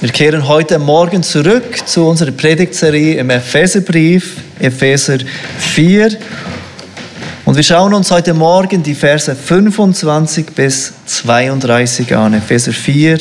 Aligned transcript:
Wir 0.00 0.08
kehren 0.12 0.48
heute 0.48 0.78
Morgen 0.78 1.22
zurück 1.22 1.86
zu 1.86 2.06
unserer 2.08 2.30
Predigtserie 2.30 3.18
im 3.18 3.28
Epheserbrief, 3.28 4.38
Epheser 4.58 5.18
4. 5.58 6.16
Und 7.44 7.54
wir 7.54 7.62
schauen 7.62 7.92
uns 7.92 8.10
heute 8.10 8.32
Morgen 8.32 8.82
die 8.82 8.94
Verse 8.94 9.36
25 9.36 10.54
bis 10.54 10.94
32 11.04 12.16
an. 12.16 12.32
Epheser 12.32 12.72
4, 12.72 13.18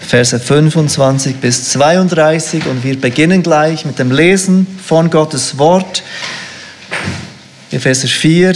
Verse 0.00 0.40
25 0.40 1.36
bis 1.36 1.72
32. 1.72 2.64
Und 2.64 2.82
wir 2.82 2.98
beginnen 2.98 3.42
gleich 3.42 3.84
mit 3.84 3.98
dem 3.98 4.12
Lesen 4.12 4.66
von 4.82 5.10
Gottes 5.10 5.58
Wort. 5.58 6.02
Epheser 7.70 8.08
4, 8.08 8.54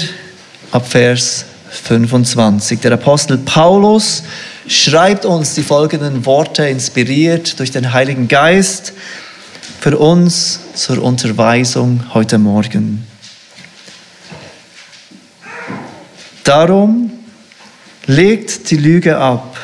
ab 0.73 0.89
Vers 0.89 1.45
25. 1.71 2.81
Der 2.81 2.93
Apostel 2.93 3.37
Paulus 3.37 4.23
schreibt 4.69 5.25
uns 5.25 5.55
die 5.55 5.63
folgenden 5.63 6.27
Worte, 6.27 6.69
inspiriert 6.69 7.59
durch 7.59 7.71
den 7.71 7.93
Heiligen 7.93 8.29
Geist, 8.29 8.93
für 9.81 9.97
uns 9.97 10.61
zur 10.75 11.03
Unterweisung 11.03 12.03
heute 12.13 12.37
Morgen. 12.39 13.07
Darum 16.45 17.11
legt 18.07 18.71
die 18.71 18.77
Lüge 18.77 19.19
ab 19.19 19.57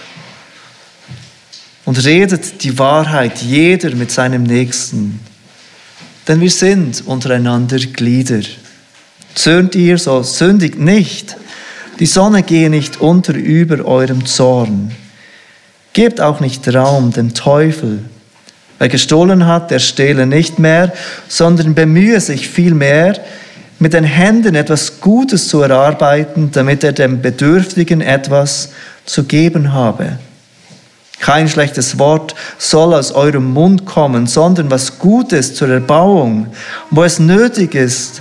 und 1.84 2.02
redet 2.04 2.62
die 2.62 2.78
Wahrheit 2.78 3.42
jeder 3.42 3.95
mit 3.95 4.10
seinem 4.10 4.45
Nächsten, 4.45 5.20
denn 6.28 6.40
wir 6.40 6.50
sind 6.50 7.06
untereinander 7.06 7.78
Glieder. 7.78 8.40
Zürnt 9.34 9.74
ihr, 9.74 9.98
so 9.98 10.23
sündigt 10.23 10.78
nicht. 10.78 11.36
Die 12.00 12.06
Sonne 12.06 12.42
gehe 12.42 12.70
nicht 12.70 13.00
unter 13.00 13.34
über 13.34 13.84
eurem 13.84 14.26
Zorn. 14.26 14.90
Gebt 15.92 16.20
auch 16.20 16.40
nicht 16.40 16.66
Raum 16.74 17.12
dem 17.12 17.34
Teufel. 17.34 18.00
Wer 18.80 18.88
gestohlen 18.88 19.46
hat, 19.46 19.70
der 19.70 19.78
stehle 19.78 20.26
nicht 20.26 20.58
mehr, 20.58 20.92
sondern 21.28 21.74
bemühe 21.74 22.20
sich 22.20 22.48
vielmehr, 22.48 23.20
mit 23.78 23.92
den 23.92 24.04
Händen 24.04 24.56
etwas 24.56 25.01
Gutes 25.01 25.46
zu 25.46 25.60
erarbeiten, 25.60 26.51
damit 26.52 26.82
er 26.82 26.92
dem 26.92 27.23
Bedürftigen 27.23 28.01
etwas 28.01 28.70
zu 29.04 29.24
geben 29.24 29.73
habe. 29.73 30.18
Kein 31.20 31.48
schlechtes 31.48 31.98
Wort 31.98 32.34
soll 32.58 32.92
aus 32.92 33.12
eurem 33.12 33.52
Mund 33.52 33.86
kommen, 33.86 34.26
sondern 34.26 34.70
was 34.70 34.98
Gutes 34.98 35.54
zur 35.54 35.68
Erbauung, 35.68 36.48
wo 36.90 37.04
es 37.04 37.20
nötig 37.20 37.74
ist, 37.74 38.20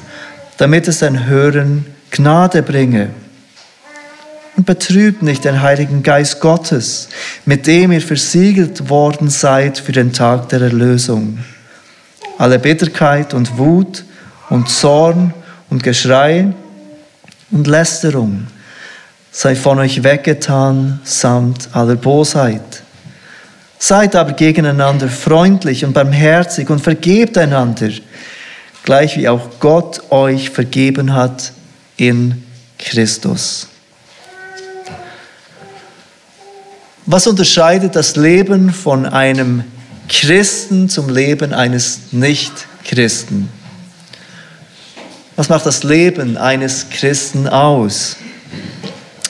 damit 0.58 0.88
es 0.88 1.02
ein 1.02 1.26
Hören 1.26 1.86
Gnade 2.12 2.62
bringe 2.62 3.10
und 4.56 4.66
betrübt 4.66 5.24
nicht 5.24 5.46
den 5.46 5.62
Heiligen 5.62 6.04
Geist 6.04 6.40
Gottes, 6.40 7.10
mit 7.46 7.66
dem 7.68 7.92
ihr 7.92 8.02
versiegelt 8.02 8.90
worden 8.90 9.30
seid 9.30 9.80
für 9.80 9.92
den 9.92 10.14
Tag 10.14 10.50
der 10.50 10.62
Erlösung. 10.62 11.40
Alle 12.38 12.60
Bitterkeit 12.60 13.34
und 13.34 13.58
Wut 13.58 14.04
und 14.50 14.70
Zorn 14.70 15.34
und 15.70 15.84
Geschrei 15.84 16.54
und 17.52 17.68
Lästerung 17.68 18.48
sei 19.34 19.56
von 19.56 19.80
euch 19.80 20.04
weggetan 20.04 21.00
samt 21.04 21.70
aller 21.74 21.96
Bosheit. 21.96 22.84
Seid 23.80 24.16
aber 24.16 24.34
gegeneinander 24.34 25.10
freundlich 25.10 25.84
und 25.84 25.94
barmherzig 25.94 26.70
und 26.70 26.80
vergebt 26.80 27.38
einander, 27.38 27.90
gleich 28.84 29.18
wie 29.18 29.28
auch 29.28 29.50
Gott 29.60 30.12
euch 30.12 30.52
vergeben 30.52 31.14
hat 31.14 31.52
in 31.98 32.44
Christus. 32.78 33.68
Was 37.06 37.28
unterscheidet 37.28 37.98
das 37.98 38.16
Leben 38.16 38.72
von 38.72 39.06
einem 39.06 39.66
Christen 40.08 40.88
zum 40.88 41.10
Leben 41.10 41.54
eines 41.54 42.00
Nicht-Christen? 42.12 43.50
Was 45.36 45.50
macht 45.50 45.66
das 45.66 45.84
Leben 45.84 46.38
eines 46.38 46.90
Christen 46.90 47.50
aus? 47.50 48.16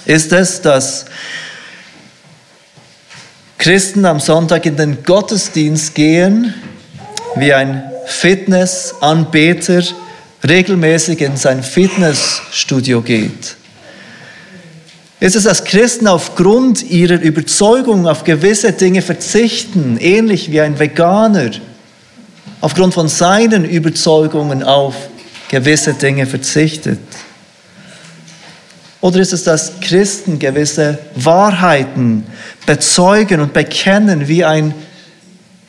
Ist 0.06 0.32
es, 0.34 0.62
dass 0.62 1.06
Christen 3.58 4.06
am 4.06 4.20
Sonntag 4.20 4.68
in 4.68 4.76
den 4.76 5.04
Gottesdienst 5.04 5.96
gehen, 5.96 6.54
wie 7.38 7.54
ein 7.54 7.90
Fitnessanbeter 8.06 9.82
regelmäßig 10.48 11.22
in 11.22 11.38
sein 11.38 11.64
Fitnessstudio 11.64 13.02
geht? 13.02 13.56
Ist 15.24 15.38
es, 15.38 15.44
dass 15.46 15.64
Christen 15.64 16.08
aufgrund 16.08 16.84
ihrer 16.84 17.18
Überzeugung 17.18 18.10
auf 18.10 18.26
gewisse 18.26 18.74
Dinge 18.74 19.02
verzichten, 19.02 19.96
ähnlich 19.98 20.52
wie 20.52 20.60
ein 20.60 20.78
Veganer 20.78 21.52
aufgrund 22.60 22.94
von 22.94 23.08
seinen 23.08 23.64
Überzeugungen 23.64 24.64
auf 24.64 24.96
gewisse 25.48 25.94
Dinge 25.94 26.26
verzichtet? 26.26 27.00
Oder 29.00 29.22
ist 29.22 29.32
es, 29.32 29.46
dass 29.46 29.80
Christen 29.80 30.40
gewisse 30.40 31.00
Wahrheiten 31.16 32.26
bezeugen 32.66 33.40
und 33.40 33.54
bekennen, 33.54 34.28
wie 34.28 34.44
ein 34.44 34.74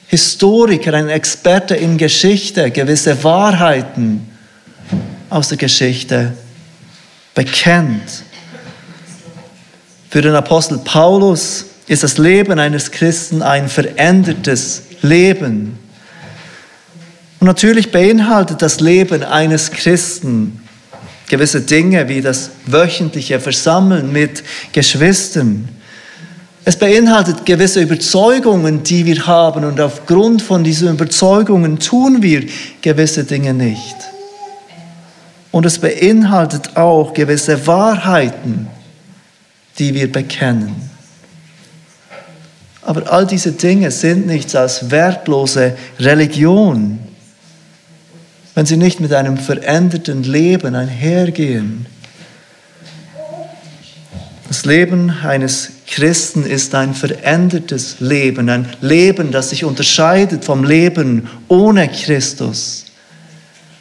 Historiker, 0.08 0.94
ein 0.94 1.08
Experte 1.08 1.76
in 1.76 1.96
Geschichte, 1.96 2.72
gewisse 2.72 3.22
Wahrheiten 3.22 4.28
aus 5.30 5.50
der 5.50 5.58
Geschichte 5.58 6.32
bekennt? 7.36 8.23
Für 10.14 10.22
den 10.22 10.36
Apostel 10.36 10.78
Paulus 10.78 11.64
ist 11.88 12.04
das 12.04 12.18
Leben 12.18 12.60
eines 12.60 12.92
Christen 12.92 13.42
ein 13.42 13.68
verändertes 13.68 14.82
Leben. 15.02 15.76
Und 17.40 17.48
natürlich 17.48 17.90
beinhaltet 17.90 18.62
das 18.62 18.78
Leben 18.78 19.24
eines 19.24 19.72
Christen 19.72 20.60
gewisse 21.28 21.62
Dinge 21.62 22.08
wie 22.08 22.20
das 22.20 22.50
wöchentliche 22.64 23.40
Versammeln 23.40 24.12
mit 24.12 24.44
Geschwistern. 24.72 25.68
Es 26.64 26.76
beinhaltet 26.76 27.44
gewisse 27.44 27.80
Überzeugungen, 27.80 28.84
die 28.84 29.06
wir 29.06 29.26
haben 29.26 29.64
und 29.64 29.80
aufgrund 29.80 30.42
von 30.42 30.62
diesen 30.62 30.90
Überzeugungen 30.90 31.80
tun 31.80 32.22
wir 32.22 32.46
gewisse 32.82 33.24
Dinge 33.24 33.52
nicht. 33.52 33.96
Und 35.50 35.66
es 35.66 35.80
beinhaltet 35.80 36.76
auch 36.76 37.14
gewisse 37.14 37.66
Wahrheiten, 37.66 38.68
die 39.78 39.94
wir 39.94 40.10
bekennen. 40.10 40.90
Aber 42.82 43.10
all 43.10 43.26
diese 43.26 43.52
Dinge 43.52 43.90
sind 43.90 44.26
nichts 44.26 44.54
als 44.54 44.90
wertlose 44.90 45.76
Religion, 45.98 46.98
wenn 48.54 48.66
sie 48.66 48.76
nicht 48.76 49.00
mit 49.00 49.12
einem 49.12 49.38
veränderten 49.38 50.22
Leben 50.22 50.74
einhergehen. 50.74 51.86
Das 54.46 54.66
Leben 54.66 55.10
eines 55.10 55.70
Christen 55.86 56.44
ist 56.44 56.74
ein 56.74 56.94
verändertes 56.94 57.96
Leben, 58.00 58.48
ein 58.48 58.68
Leben, 58.80 59.32
das 59.32 59.50
sich 59.50 59.64
unterscheidet 59.64 60.44
vom 60.44 60.62
Leben 60.62 61.28
ohne 61.48 61.88
Christus. 61.88 62.84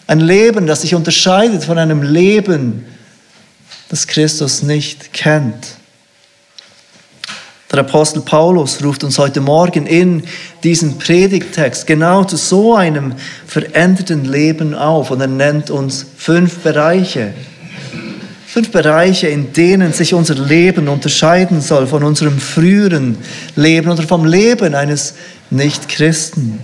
Ein 0.08 0.22
Leben, 0.22 0.66
das 0.66 0.82
sich 0.82 0.96
unterscheidet 0.96 1.64
von 1.64 1.78
einem 1.78 2.02
Leben, 2.02 2.86
das 3.90 4.08
Christus 4.08 4.64
nicht 4.64 5.14
kennt. 5.14 5.76
Der 7.74 7.80
Apostel 7.80 8.22
Paulus 8.22 8.84
ruft 8.84 9.04
uns 9.04 9.18
heute 9.18 9.42
Morgen 9.42 9.88
in 9.88 10.22
diesen 10.64 11.00
Predigtext 11.00 11.88
genau 11.88 12.24
zu 12.24 12.38
so 12.38 12.76
einem 12.76 13.16
veränderten 13.48 14.26
Leben 14.26 14.76
auf 14.76 15.10
und 15.10 15.20
er 15.20 15.26
nennt 15.26 15.72
uns 15.72 16.06
fünf 16.16 16.60
Bereiche. 16.60 17.34
Fünf 18.46 18.70
Bereiche, 18.70 19.28
in 19.28 19.54
denen 19.54 19.92
sich 19.92 20.14
unser 20.14 20.36
Leben 20.36 20.88
unterscheiden 20.88 21.62
soll 21.62 21.88
von 21.88 22.04
unserem 22.04 22.38
früheren 22.38 23.18
Leben 23.56 23.90
oder 23.90 24.04
vom 24.04 24.26
Leben 24.26 24.76
eines 24.76 25.16
Nichtchristen. 25.50 26.60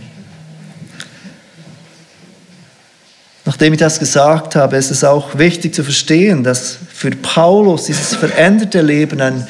Nachdem 3.45 3.73
ich 3.73 3.79
das 3.79 3.97
gesagt 3.97 4.55
habe, 4.55 4.77
ist 4.77 4.91
es 4.91 5.03
auch 5.03 5.39
wichtig 5.39 5.73
zu 5.73 5.83
verstehen, 5.83 6.43
dass 6.43 6.77
für 6.93 7.09
Paulus 7.09 7.85
dieses 7.85 8.13
veränderte 8.13 8.83
Leben 8.83 9.19
ein 9.21 9.47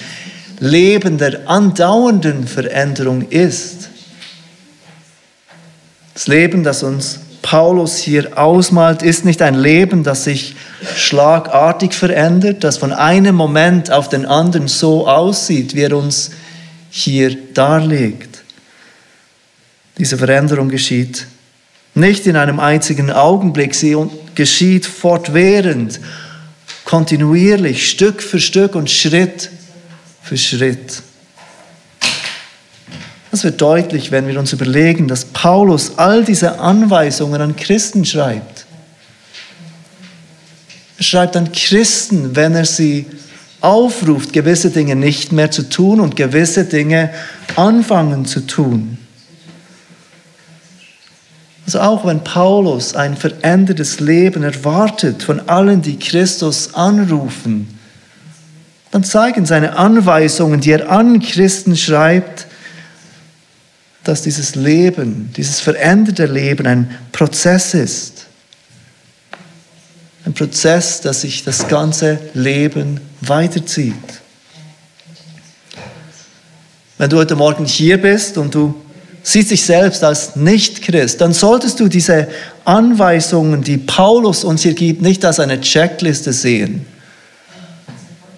Leben 0.59 1.17
der 1.17 1.47
andauernden 1.49 2.47
Veränderung 2.47 3.29
ist. 3.29 3.89
Das 6.13 6.27
Leben, 6.27 6.63
das 6.63 6.83
uns 6.83 7.19
Paulus 7.41 7.97
hier 7.97 8.37
ausmalt, 8.37 9.01
ist 9.01 9.23
nicht 9.23 9.41
ein 9.41 9.55
Leben, 9.55 10.03
das 10.03 10.25
sich 10.25 10.55
schlagartig 10.95 11.93
verändert, 11.93 12.63
das 12.63 12.77
von 12.77 12.91
einem 12.91 13.35
Moment 13.35 13.89
auf 13.91 14.09
den 14.09 14.25
anderen 14.25 14.67
so 14.67 15.07
aussieht, 15.07 15.75
wie 15.75 15.83
er 15.83 15.95
uns 15.95 16.31
hier 16.89 17.37
darlegt. 17.53 18.43
Diese 19.97 20.17
Veränderung 20.17 20.69
geschieht 20.69 21.27
nicht 21.95 22.27
in 22.27 22.35
einem 22.35 22.59
einzigen 22.59 23.11
Augenblick, 23.11 23.73
sie 23.75 23.95
geschieht 24.35 24.85
fortwährend, 24.85 25.99
kontinuierlich, 26.85 27.89
Stück 27.89 28.21
für 28.21 28.39
Stück 28.39 28.75
und 28.75 28.89
Schritt 28.89 29.49
für 30.29 30.37
Schritt. 30.37 31.01
Das 33.31 33.43
wird 33.43 33.59
deutlich, 33.59 34.11
wenn 34.11 34.27
wir 34.27 34.37
uns 34.37 34.53
überlegen, 34.53 35.07
dass 35.07 35.25
Paulus 35.25 35.97
all 35.97 36.23
diese 36.23 36.59
Anweisungen 36.59 37.41
an 37.41 37.55
Christen 37.55 38.05
schreibt. 38.05 38.67
Er 40.99 41.03
schreibt 41.03 41.35
an 41.35 41.51
Christen, 41.51 42.35
wenn 42.35 42.53
er 42.53 42.65
sie 42.65 43.07
aufruft, 43.59 44.31
gewisse 44.31 44.69
Dinge 44.69 44.95
nicht 44.95 45.31
mehr 45.31 45.49
zu 45.49 45.67
tun 45.67 45.99
und 45.99 46.15
gewisse 46.15 46.65
Dinge 46.65 47.09
anfangen 47.55 48.25
zu 48.25 48.45
tun. 48.45 48.99
Also 51.65 51.79
auch 51.79 52.05
wenn 52.05 52.23
Paulus 52.23 52.93
ein 52.93 53.17
verändertes 53.17 53.99
Leben 53.99 54.43
erwartet 54.43 55.23
von 55.23 55.49
allen, 55.49 55.81
die 55.81 55.97
Christus 55.97 56.75
anrufen, 56.75 57.78
dann 58.91 59.03
zeigen 59.03 59.45
seine 59.45 59.77
Anweisungen, 59.77 60.61
die 60.61 60.71
er 60.71 60.89
an 60.89 61.19
Christen 61.19 61.77
schreibt, 61.77 62.47
dass 64.03 64.23
dieses 64.23 64.55
Leben, 64.55 65.31
dieses 65.37 65.59
veränderte 65.59 66.25
Leben 66.25 66.65
ein 66.65 66.97
Prozess 67.11 67.73
ist. 67.73 68.25
Ein 70.25 70.33
Prozess, 70.33 71.01
dass 71.01 71.21
sich 71.21 71.43
das 71.43 71.67
ganze 71.67 72.19
Leben 72.33 72.99
weiterzieht. 73.21 73.93
Wenn 76.97 77.09
du 77.09 77.17
heute 77.17 77.35
Morgen 77.35 77.65
hier 77.65 78.01
bist 78.01 78.37
und 78.37 78.53
du 78.53 78.75
siehst 79.21 79.51
dich 79.51 79.63
selbst 79.63 80.03
als 80.03 80.35
Nicht-Christ, 80.35 81.21
dann 81.21 81.33
solltest 81.33 81.79
du 81.79 81.87
diese 81.87 82.27
Anweisungen, 82.65 83.61
die 83.61 83.77
Paulus 83.77 84.43
uns 84.43 84.63
hier 84.63 84.73
gibt, 84.73 85.01
nicht 85.01 85.23
als 85.23 85.39
eine 85.39 85.61
Checkliste 85.61 86.33
sehen. 86.33 86.85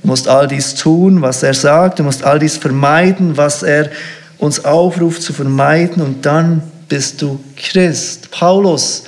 Du 0.01 0.07
musst 0.07 0.27
all 0.27 0.47
dies 0.47 0.75
tun, 0.75 1.21
was 1.21 1.43
er 1.43 1.53
sagt, 1.53 1.99
du 1.99 2.03
musst 2.03 2.23
all 2.23 2.39
dies 2.39 2.57
vermeiden, 2.57 3.37
was 3.37 3.63
er 3.63 3.91
uns 4.37 4.65
aufruft 4.65 5.21
zu 5.21 5.33
vermeiden 5.33 6.01
und 6.01 6.25
dann 6.25 6.63
bist 6.89 7.21
du 7.21 7.39
Christ. 7.55 8.31
Paulus 8.31 9.03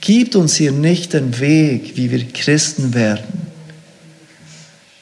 gibt 0.00 0.34
uns 0.34 0.56
hier 0.56 0.72
nicht 0.72 1.12
den 1.12 1.38
Weg, 1.38 1.96
wie 1.96 2.10
wir 2.10 2.26
Christen 2.28 2.94
werden. 2.94 3.48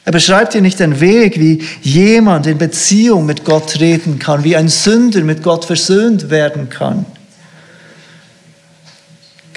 Er 0.03 0.11
beschreibt 0.11 0.53
hier 0.53 0.61
nicht 0.61 0.79
den 0.79 1.01
Weg, 1.01 1.39
wie 1.39 1.63
jemand 1.81 2.47
in 2.47 2.57
Beziehung 2.57 3.25
mit 3.25 3.43
Gott 3.43 3.73
treten 3.73 4.19
kann, 4.19 4.43
wie 4.43 4.55
ein 4.55 4.69
Sünder 4.69 5.21
mit 5.21 5.43
Gott 5.43 5.65
versöhnt 5.65 6.29
werden 6.29 6.69
kann. 6.69 7.05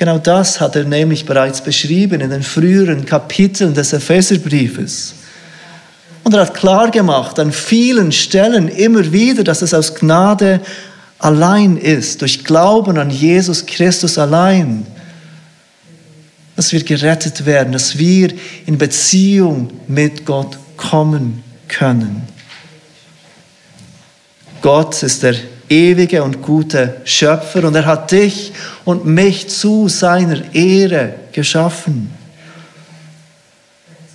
Genau 0.00 0.16
das 0.16 0.62
hat 0.62 0.76
er 0.76 0.84
nämlich 0.84 1.26
bereits 1.26 1.60
beschrieben 1.60 2.22
in 2.22 2.30
den 2.30 2.42
früheren 2.42 3.04
Kapiteln 3.04 3.74
des 3.74 3.92
Epheserbriefes. 3.92 5.12
Und 6.24 6.32
er 6.32 6.40
hat 6.40 6.54
klar 6.54 6.90
gemacht 6.90 7.38
an 7.38 7.52
vielen 7.52 8.10
Stellen 8.10 8.68
immer 8.68 9.12
wieder, 9.12 9.44
dass 9.44 9.60
es 9.60 9.74
aus 9.74 9.94
Gnade 9.94 10.62
allein 11.18 11.76
ist, 11.76 12.22
durch 12.22 12.44
Glauben 12.44 12.96
an 12.96 13.10
Jesus 13.10 13.66
Christus 13.66 14.16
allein, 14.16 14.86
dass 16.56 16.72
wir 16.72 16.82
gerettet 16.82 17.44
werden, 17.44 17.74
dass 17.74 17.98
wir 17.98 18.32
in 18.64 18.78
Beziehung 18.78 19.70
mit 19.86 20.24
Gott 20.24 20.56
kommen 20.78 21.44
können. 21.68 22.22
Gott 24.62 25.02
ist 25.02 25.22
der 25.24 25.34
ewige 25.70 26.22
und 26.22 26.42
gute 26.42 27.00
Schöpfer 27.04 27.64
und 27.64 27.74
er 27.74 27.86
hat 27.86 28.10
dich 28.10 28.52
und 28.84 29.06
mich 29.06 29.48
zu 29.48 29.88
seiner 29.88 30.52
Ehre 30.54 31.14
geschaffen. 31.32 32.10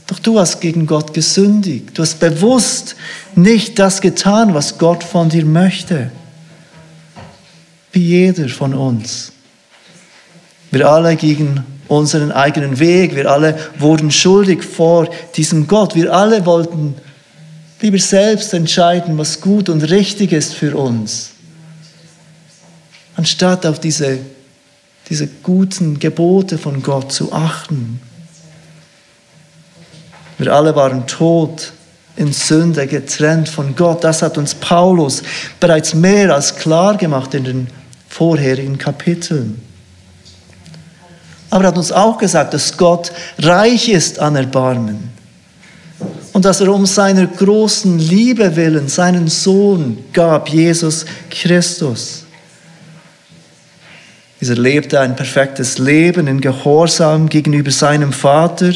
Doch 0.08 0.20
du 0.20 0.40
hast 0.40 0.60
gegen 0.60 0.86
Gott 0.86 1.14
gesündigt. 1.14 1.98
Du 1.98 2.04
hast 2.04 2.20
bewusst 2.20 2.96
nicht 3.34 3.80
das 3.80 4.02
getan, 4.02 4.54
was 4.54 4.78
Gott 4.78 5.04
von 5.04 5.30
dir 5.30 5.46
möchte. 5.46 6.12
Wie 7.92 8.04
jeder 8.04 8.50
von 8.50 8.74
uns. 8.76 9.32
Wir 10.70 10.88
alle 10.88 11.16
gingen 11.16 11.64
unseren 11.88 12.32
eigenen 12.32 12.78
Weg. 12.80 13.16
Wir 13.16 13.32
alle 13.32 13.58
wurden 13.80 14.12
schuldig 14.12 14.64
vor 14.64 15.10
diesem 15.36 15.68
Gott. 15.68 15.96
Wir 15.96 16.14
alle 16.14 16.46
wollten 16.46 16.96
lieber 17.82 17.98
selbst 17.98 18.54
entscheiden, 18.54 19.18
was 19.18 19.42
gut 19.42 19.70
und 19.70 19.90
richtig 19.90 20.34
ist 20.34 20.54
für 20.54 20.76
uns. 20.76 21.35
Anstatt 23.16 23.66
auf 23.66 23.80
diese, 23.80 24.20
diese 25.10 25.28
guten 25.28 26.00
Gebote 26.00 26.58
von 26.58 26.84
Gott 26.84 27.12
zu 27.12 27.32
achten. 27.32 28.00
Wir 30.38 30.54
alle 30.54 30.76
waren 30.76 31.08
tot 31.08 31.72
in 32.18 32.34
Sünde, 32.34 32.88
getrennt 32.88 33.50
von 33.50 33.76
Gott. 33.76 34.04
Das 34.04 34.22
hat 34.22 34.38
uns 34.38 34.56
Paulus 34.56 35.24
bereits 35.60 35.94
mehr 35.94 36.34
als 36.34 36.56
klar 36.56 36.98
gemacht 36.98 37.34
in 37.34 37.44
den 37.44 37.68
vorherigen 38.10 38.78
Kapiteln. 38.78 39.62
Aber 41.50 41.64
er 41.64 41.68
hat 41.68 41.78
uns 41.78 41.92
auch 41.92 42.18
gesagt, 42.18 42.54
dass 42.54 42.76
Gott 42.76 43.12
reich 43.40 43.88
ist 43.90 44.20
an 44.20 44.36
Erbarmen 44.36 45.10
und 46.34 46.44
dass 46.44 46.60
er 46.60 46.74
um 46.74 46.86
seiner 46.86 47.28
großen 47.28 47.98
Liebe 47.98 48.56
willen 48.58 48.90
seinen 48.90 49.30
Sohn 49.30 50.04
gab, 50.12 50.50
Jesus 50.50 51.06
Christus. 51.30 52.25
Dieser 54.42 54.56
lebte 54.56 55.00
ein 55.00 55.16
perfektes 55.16 55.78
Leben 55.78 56.28
in 56.28 56.42
Gehorsam 56.42 57.30
gegenüber 57.30 57.72
seinem 57.72 58.12
Vater 58.12 58.74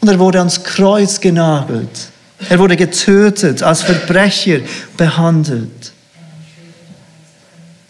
und 0.00 0.08
er 0.08 0.18
wurde 0.18 0.38
ans 0.38 0.64
Kreuz 0.64 1.20
genagelt. 1.20 2.08
Er 2.48 2.58
wurde 2.58 2.76
getötet, 2.76 3.62
als 3.62 3.82
Verbrecher 3.82 4.60
behandelt. 4.96 5.92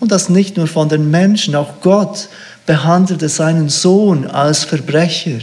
Und 0.00 0.11
das 0.11 0.28
nicht 0.28 0.56
nur 0.56 0.67
von 0.67 0.88
den 0.88 1.11
Menschen, 1.11 1.55
auch 1.55 1.81
Gott 1.81 2.28
behandelte 2.66 3.28
seinen 3.28 3.69
Sohn 3.69 4.26
als 4.26 4.64
Verbrecher. 4.64 5.40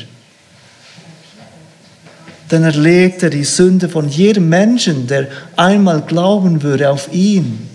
Denn 2.51 2.63
er 2.63 2.73
legte 2.73 3.29
die 3.29 3.43
Sünde 3.43 3.87
von 3.89 4.09
jedem 4.09 4.49
Menschen, 4.49 5.07
der 5.07 5.27
einmal 5.55 6.01
glauben 6.01 6.63
würde, 6.63 6.89
auf 6.89 7.11
ihn. 7.13 7.69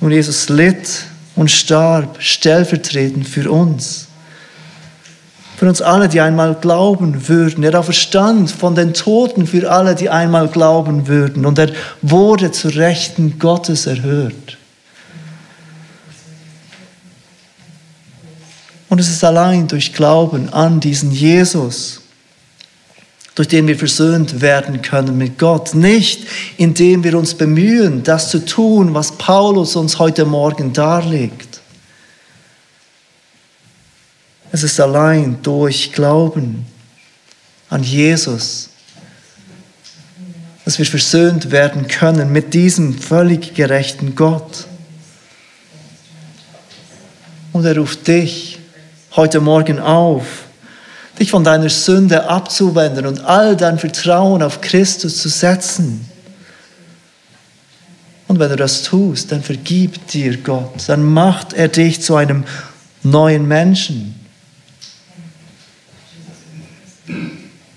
Und 0.00 0.12
Jesus 0.12 0.48
litt 0.48 1.04
und 1.36 1.50
starb 1.50 2.16
stellvertretend 2.20 3.28
für 3.28 3.50
uns 3.50 4.08
für 5.58 5.66
uns 5.66 5.82
alle, 5.82 6.08
die 6.08 6.20
einmal 6.20 6.54
glauben 6.54 7.26
würden. 7.28 7.64
Er 7.64 7.82
verstand 7.82 8.48
von 8.48 8.76
den 8.76 8.94
Toten 8.94 9.44
für 9.44 9.68
alle, 9.68 9.96
die 9.96 10.08
einmal 10.08 10.46
glauben 10.46 11.08
würden. 11.08 11.44
Und 11.44 11.58
er 11.58 11.72
wurde 12.00 12.52
zu 12.52 12.68
Rechten 12.68 13.40
Gottes 13.40 13.86
erhört. 13.86 14.56
Und 18.88 19.00
es 19.00 19.08
ist 19.08 19.24
allein 19.24 19.66
durch 19.66 19.92
Glauben 19.94 20.48
an 20.52 20.78
diesen 20.78 21.10
Jesus, 21.10 22.02
durch 23.38 23.46
den 23.46 23.68
wir 23.68 23.78
versöhnt 23.78 24.40
werden 24.40 24.82
können 24.82 25.16
mit 25.16 25.38
Gott. 25.38 25.72
Nicht 25.72 26.26
indem 26.56 27.04
wir 27.04 27.16
uns 27.16 27.34
bemühen, 27.34 28.02
das 28.02 28.32
zu 28.32 28.44
tun, 28.44 28.94
was 28.94 29.12
Paulus 29.12 29.76
uns 29.76 30.00
heute 30.00 30.24
Morgen 30.24 30.72
darlegt. 30.72 31.60
Es 34.50 34.64
ist 34.64 34.80
allein 34.80 35.38
durch 35.44 35.92
Glauben 35.92 36.66
an 37.70 37.84
Jesus, 37.84 38.70
dass 40.64 40.80
wir 40.80 40.86
versöhnt 40.86 41.52
werden 41.52 41.86
können 41.86 42.32
mit 42.32 42.54
diesem 42.54 42.98
völlig 42.98 43.54
gerechten 43.54 44.16
Gott. 44.16 44.66
Und 47.52 47.64
er 47.64 47.78
ruft 47.78 48.04
dich 48.08 48.58
heute 49.14 49.38
Morgen 49.40 49.78
auf, 49.78 50.47
dich 51.18 51.30
von 51.30 51.44
deiner 51.44 51.68
Sünde 51.68 52.28
abzuwenden 52.28 53.06
und 53.06 53.24
all 53.24 53.56
dein 53.56 53.78
Vertrauen 53.78 54.42
auf 54.42 54.60
Christus 54.60 55.20
zu 55.20 55.28
setzen. 55.28 56.08
Und 58.28 58.38
wenn 58.38 58.50
du 58.50 58.56
das 58.56 58.82
tust, 58.82 59.32
dann 59.32 59.42
vergibt 59.42 60.12
dir 60.12 60.36
Gott, 60.36 60.88
dann 60.88 61.02
macht 61.02 61.54
er 61.54 61.68
dich 61.68 62.02
zu 62.02 62.14
einem 62.14 62.44
neuen 63.02 63.48
Menschen. 63.48 64.14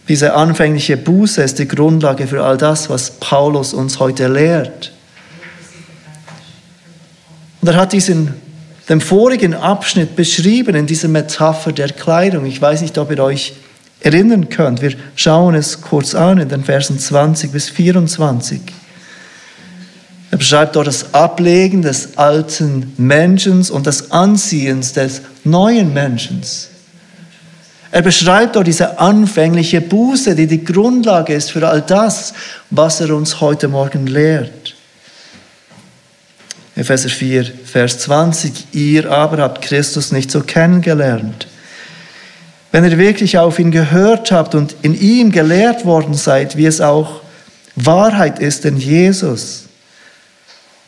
Diese 0.08 0.34
anfängliche 0.34 0.98
Buße 0.98 1.42
ist 1.42 1.58
die 1.60 1.68
Grundlage 1.68 2.28
für 2.28 2.44
all 2.44 2.58
das, 2.58 2.90
was 2.90 3.12
Paulus 3.12 3.74
uns 3.74 4.00
heute 4.00 4.28
lehrt. 4.28 4.92
Und 7.62 7.70
er 7.70 7.76
hat 7.76 7.94
diesen 7.94 8.34
dem 8.92 9.00
vorigen 9.00 9.54
Abschnitt 9.54 10.18
beschrieben 10.18 10.76
in 10.76 10.86
dieser 10.86 11.08
Metapher 11.08 11.72
der 11.72 11.88
Kleidung. 11.88 12.46
Ich 12.46 12.62
weiß 12.62 12.82
nicht, 12.82 12.98
ob 12.98 13.10
ihr 13.10 13.24
euch 13.24 13.54
erinnern 14.02 14.50
könnt. 14.50 14.82
Wir 14.82 14.94
schauen 15.16 15.56
es 15.56 15.80
kurz 15.80 16.14
an 16.14 16.40
in 16.40 16.50
den 16.50 16.66
Versen 16.66 17.00
20 17.00 17.54
bis 17.54 17.70
24. 17.70 18.60
Er 20.30 20.38
beschreibt 20.38 20.76
dort 20.76 20.88
das 20.88 21.14
Ablegen 21.14 21.82
des 21.82 22.18
alten 22.18 22.92
Menschen 22.98 23.66
und 23.70 23.88
das 23.88 24.12
Anziehen 24.12 24.82
des 24.82 25.22
neuen 25.46 25.94
Menschen. 25.94 26.42
Er 27.92 28.02
beschreibt 28.02 28.58
auch 28.58 28.64
diese 28.64 29.00
anfängliche 29.00 29.80
Buße, 29.80 30.36
die 30.36 30.48
die 30.48 30.66
Grundlage 30.66 31.34
ist 31.34 31.52
für 31.52 31.66
all 31.66 31.82
das, 31.82 32.34
was 32.70 33.00
er 33.00 33.16
uns 33.16 33.40
heute 33.40 33.70
Morgen 33.70 34.06
lehrt. 34.08 34.61
Epheser 36.76 37.10
4, 37.10 37.46
Vers 37.66 38.00
20, 38.00 38.68
ihr 38.72 39.12
aber 39.12 39.40
habt 39.40 39.62
Christus 39.62 40.12
nicht 40.12 40.32
so 40.32 40.42
kennengelernt. 40.42 41.48
Wenn 42.72 42.86
ihr 42.86 42.98
wirklich 42.98 43.38
auf 43.38 43.60
ihn 43.60 43.72
gehört 43.72 44.32
habt 44.32 44.56
und 44.56 44.76
in 44.82 45.00
ihm 45.00 45.32
gelehrt 45.32 45.86
worden 45.86 46.14
seid, 46.14 46.56
wie 46.56 46.66
es 46.66 46.80
auch 46.80 47.22
Wahrheit 47.76 48.40
ist 48.40 48.64
in 48.66 48.78
Jesus, 48.78 49.66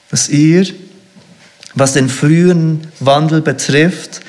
dass 0.10 0.30
ihr, 0.30 0.66
was 1.76 1.94
den 1.94 2.08
frühen 2.08 2.88
Wandel 3.00 3.42
betrifft, 3.42 4.22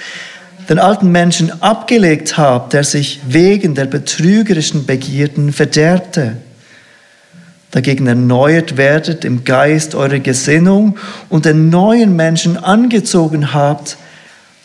den 0.68 0.78
alten 0.78 1.12
Menschen 1.12 1.62
abgelegt 1.62 2.36
habt, 2.36 2.72
der 2.72 2.84
sich 2.84 3.20
wegen 3.28 3.74
der 3.74 3.84
betrügerischen 3.84 4.86
Begierden 4.86 5.52
verderbte. 5.52 6.38
Dagegen 7.74 8.06
erneuert 8.06 8.76
werdet 8.76 9.24
im 9.24 9.42
Geist 9.42 9.96
eure 9.96 10.20
Gesinnung 10.20 10.96
und 11.28 11.44
den 11.44 11.70
neuen 11.70 12.14
Menschen 12.14 12.56
angezogen 12.56 13.52
habt, 13.52 13.96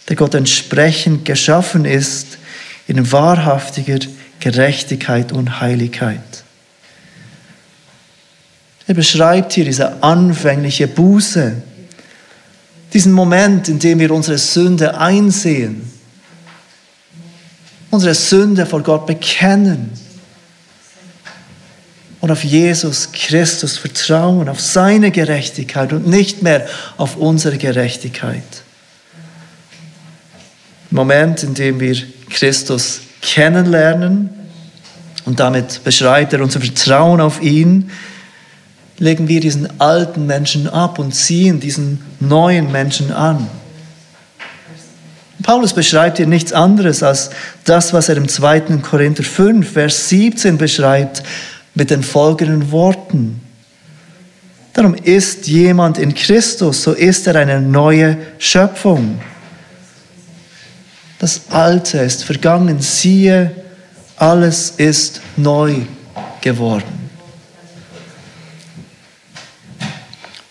der 0.08 0.16
Gott 0.16 0.36
entsprechend 0.36 1.26
geschaffen 1.26 1.86
ist 1.86 2.38
in 2.86 3.12
wahrhaftiger 3.12 3.98
Gerechtigkeit 4.40 5.32
und 5.32 5.60
Heiligkeit. 5.60 6.20
Er 8.86 8.94
beschreibt 8.94 9.54
hier 9.54 9.66
diese 9.66 10.04
anfängliche 10.04 10.88
Buße, 10.88 11.64
diesen 12.94 13.14
Moment, 13.14 13.70
in 13.70 13.80
dem 13.80 13.98
wir 13.98 14.12
unsere 14.12 14.38
Sünde 14.38 15.00
einsehen, 15.00 15.92
unsere 17.90 18.14
Sünde 18.14 18.68
vor 18.68 18.84
Gott 18.84 19.08
bekennen 19.08 19.94
und 22.22 22.32
auf 22.32 22.44
Jesus 22.44 23.12
Christus 23.12 23.78
vertrauen, 23.78 24.50
auf 24.50 24.60
seine 24.60 25.12
Gerechtigkeit 25.12 25.94
und 25.94 26.08
nicht 26.08 26.42
mehr 26.42 26.68
auf 26.98 27.16
unsere 27.16 27.58
Gerechtigkeit. 27.58 28.44
Moment, 30.92 31.44
in 31.44 31.54
dem 31.54 31.80
wir 31.80 31.96
Christus 32.30 33.02
kennenlernen 33.22 34.30
und 35.26 35.40
damit 35.40 35.84
beschreibt 35.84 36.34
er 36.34 36.42
unser 36.42 36.60
Vertrauen 36.60 37.22
auf 37.22 37.42
ihn, 37.42 37.92
legen 38.98 39.28
wir 39.28 39.40
diesen 39.40 39.80
alten 39.80 40.26
Menschen 40.26 40.68
ab 40.68 41.00
und 41.00 41.14
ziehen 41.14 41.60
diesen 41.60 42.02
neuen 42.20 42.72
Menschen 42.72 43.14
an. 43.14 43.48
Paulus 45.42 45.74
beschreibt 45.74 46.18
hier 46.18 46.28
nichts 46.28 46.52
anderes 46.52 47.02
als 47.02 47.30
das, 47.64 47.94
was 47.94 48.10
er 48.10 48.18
im 48.18 48.28
2. 48.28 48.60
Korinther 48.82 49.24
5, 49.24 49.72
Vers 49.72 50.10
17 50.10 50.58
beschreibt 50.58 51.24
mit 51.80 51.90
den 51.90 52.04
folgenden 52.04 52.72
Worten. 52.72 53.42
Darum 54.74 54.94
ist 54.94 55.48
jemand 55.48 55.98
in 55.98 56.14
Christus, 56.14 56.84
so 56.84 56.94
ist 56.94 57.26
er 57.26 57.36
eine 57.36 57.60
neue 57.60 58.18
Schöpfung. 58.38 59.20
Das 61.18 61.42
Alte 61.50 61.98
ist 61.98 62.24
vergangen, 62.24 62.80
siehe, 62.80 63.52
alles 64.18 64.74
ist 64.78 65.22
neu 65.36 65.78
geworden. 66.42 67.00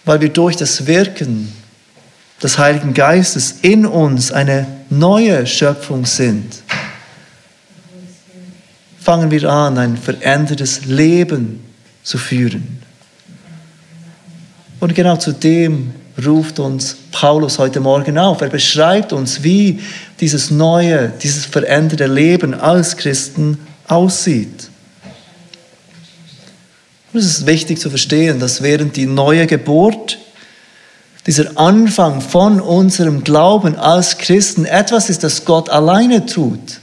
weil 0.08 0.22
wir 0.22 0.30
durch 0.30 0.56
das 0.56 0.86
Wirken 0.86 1.52
des 2.42 2.56
Heiligen 2.56 2.94
Geistes 2.94 3.56
in 3.60 3.84
uns 3.84 4.32
eine 4.32 4.66
neue 4.88 5.46
Schöpfung 5.46 6.06
sind, 6.06 6.62
fangen 9.08 9.30
wir 9.30 9.50
an, 9.50 9.78
ein 9.78 9.96
verändertes 9.96 10.84
Leben 10.84 11.60
zu 12.02 12.18
führen. 12.18 12.82
Und 14.80 14.94
genau 14.94 15.16
zu 15.16 15.32
dem 15.32 15.94
ruft 16.22 16.58
uns 16.58 16.94
Paulus 17.10 17.58
heute 17.58 17.80
Morgen 17.80 18.18
auf. 18.18 18.42
Er 18.42 18.50
beschreibt 18.50 19.14
uns, 19.14 19.42
wie 19.42 19.80
dieses 20.20 20.50
neue, 20.50 21.10
dieses 21.22 21.46
veränderte 21.46 22.06
Leben 22.06 22.52
als 22.52 22.98
Christen 22.98 23.56
aussieht. 23.86 24.68
Und 27.10 27.20
es 27.20 27.24
ist 27.24 27.46
wichtig 27.46 27.80
zu 27.80 27.88
verstehen, 27.88 28.38
dass 28.40 28.62
während 28.62 28.94
die 28.96 29.06
neue 29.06 29.46
Geburt, 29.46 30.18
dieser 31.26 31.58
Anfang 31.58 32.20
von 32.20 32.60
unserem 32.60 33.24
Glauben 33.24 33.74
als 33.76 34.18
Christen 34.18 34.66
etwas 34.66 35.08
ist, 35.08 35.24
das 35.24 35.46
Gott 35.46 35.70
alleine 35.70 36.26
tut. 36.26 36.82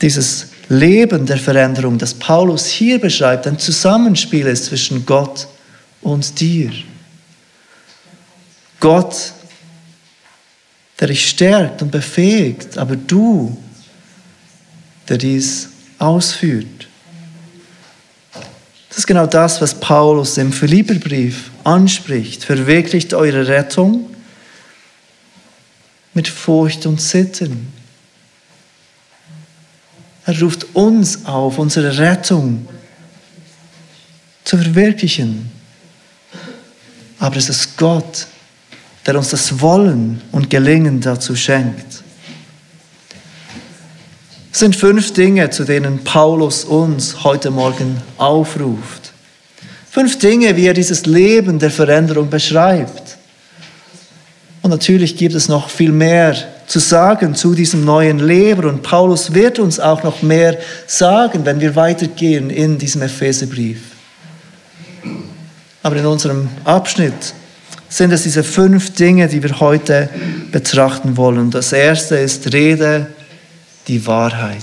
Dieses 0.00 0.48
Leben 0.68 1.26
der 1.26 1.38
Veränderung, 1.38 1.98
das 1.98 2.14
Paulus 2.14 2.66
hier 2.66 3.00
beschreibt, 3.00 3.46
ein 3.46 3.58
Zusammenspiel 3.58 4.46
ist 4.46 4.66
zwischen 4.66 5.06
Gott 5.06 5.46
und 6.02 6.40
dir. 6.40 6.72
Gott, 8.80 9.32
der 11.00 11.08
dich 11.08 11.28
stärkt 11.28 11.82
und 11.82 11.90
befähigt, 11.90 12.78
aber 12.78 12.96
du, 12.96 13.56
der 15.08 15.18
dies 15.18 15.68
ausführt. 15.98 16.88
Das 18.88 18.98
ist 18.98 19.06
genau 19.06 19.26
das, 19.26 19.60
was 19.60 19.78
Paulus 19.78 20.38
im 20.38 20.52
Philipperbrief 20.52 21.50
anspricht. 21.64 22.44
Verwirklicht 22.44 23.12
eure 23.12 23.46
Rettung 23.46 24.08
mit 26.14 26.28
Furcht 26.28 26.86
und 26.86 27.00
Sitten. 27.00 27.72
Er 30.26 30.40
ruft 30.40 30.74
uns 30.74 31.24
auf, 31.24 31.56
unsere 31.58 31.96
Rettung 31.98 32.66
zu 34.42 34.58
verwirklichen. 34.58 35.50
Aber 37.20 37.36
es 37.36 37.48
ist 37.48 37.76
Gott, 37.76 38.26
der 39.06 39.16
uns 39.16 39.28
das 39.28 39.60
Wollen 39.60 40.20
und 40.32 40.50
Gelingen 40.50 41.00
dazu 41.00 41.36
schenkt. 41.36 42.02
Es 44.52 44.58
sind 44.58 44.74
fünf 44.74 45.12
Dinge, 45.12 45.48
zu 45.50 45.64
denen 45.64 46.02
Paulus 46.02 46.64
uns 46.64 47.22
heute 47.22 47.50
Morgen 47.52 48.00
aufruft. 48.18 49.12
Fünf 49.90 50.18
Dinge, 50.18 50.56
wie 50.56 50.66
er 50.66 50.74
dieses 50.74 51.06
Leben 51.06 51.58
der 51.58 51.70
Veränderung 51.70 52.28
beschreibt. 52.28 53.16
Und 54.62 54.70
natürlich 54.70 55.16
gibt 55.16 55.36
es 55.36 55.48
noch 55.48 55.70
viel 55.70 55.92
mehr 55.92 56.36
zu 56.66 56.80
sagen 56.80 57.34
zu 57.34 57.54
diesem 57.54 57.84
neuen 57.84 58.18
Leben. 58.18 58.64
Und 58.64 58.82
Paulus 58.82 59.32
wird 59.32 59.58
uns 59.58 59.78
auch 59.78 60.02
noch 60.02 60.22
mehr 60.22 60.58
sagen, 60.86 61.44
wenn 61.44 61.60
wir 61.60 61.76
weitergehen 61.76 62.50
in 62.50 62.78
diesem 62.78 63.02
Epheserbrief. 63.02 63.80
Aber 65.82 65.96
in 65.96 66.06
unserem 66.06 66.48
Abschnitt 66.64 67.34
sind 67.88 68.12
es 68.12 68.24
diese 68.24 68.42
fünf 68.42 68.94
Dinge, 68.94 69.28
die 69.28 69.42
wir 69.42 69.60
heute 69.60 70.08
betrachten 70.50 71.16
wollen. 71.16 71.50
Das 71.50 71.72
erste 71.72 72.16
ist 72.16 72.52
Rede 72.52 73.06
die 73.86 74.04
Wahrheit. 74.06 74.62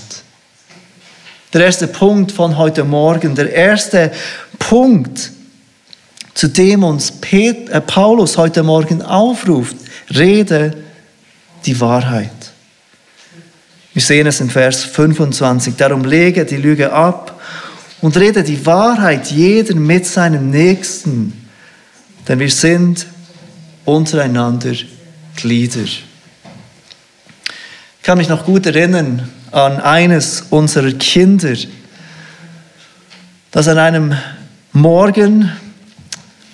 Der 1.54 1.64
erste 1.64 1.86
Punkt 1.86 2.32
von 2.32 2.58
heute 2.58 2.84
Morgen, 2.84 3.34
der 3.34 3.50
erste 3.52 4.12
Punkt, 4.58 5.30
zu 6.34 6.48
dem 6.48 6.82
uns 6.82 7.12
äh, 7.30 7.80
Paulus 7.80 8.36
heute 8.36 8.62
Morgen 8.62 9.00
aufruft, 9.02 9.76
rede 10.14 10.83
die 11.66 11.80
Wahrheit. 11.80 12.30
Wir 13.92 14.02
sehen 14.02 14.26
es 14.26 14.40
in 14.40 14.50
Vers 14.50 14.84
25. 14.84 15.76
Darum 15.76 16.04
lege 16.04 16.44
die 16.44 16.56
Lüge 16.56 16.92
ab 16.92 17.40
und 18.00 18.16
rede 18.16 18.42
die 18.42 18.66
Wahrheit 18.66 19.30
jeder 19.30 19.74
mit 19.76 20.04
seinem 20.04 20.50
Nächsten, 20.50 21.46
denn 22.26 22.38
wir 22.40 22.50
sind 22.50 23.06
untereinander 23.84 24.74
Glieder. 25.36 25.84
Ich 25.84 26.04
kann 28.02 28.18
mich 28.18 28.28
noch 28.28 28.44
gut 28.44 28.66
erinnern 28.66 29.30
an 29.52 29.80
eines 29.80 30.42
unserer 30.50 30.92
Kinder, 30.92 31.54
das 33.52 33.68
an 33.68 33.78
einem 33.78 34.16
Morgen 34.72 35.52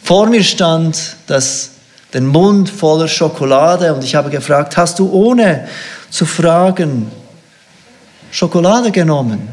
vor 0.02 0.28
mir 0.28 0.44
stand, 0.44 1.16
das 1.26 1.70
den 2.12 2.26
Mund 2.26 2.68
voller 2.68 3.08
Schokolade 3.08 3.94
und 3.94 4.02
ich 4.04 4.14
habe 4.14 4.30
gefragt, 4.30 4.76
hast 4.76 4.98
du 4.98 5.10
ohne 5.10 5.68
zu 6.10 6.26
fragen 6.26 7.10
Schokolade 8.30 8.90
genommen? 8.90 9.48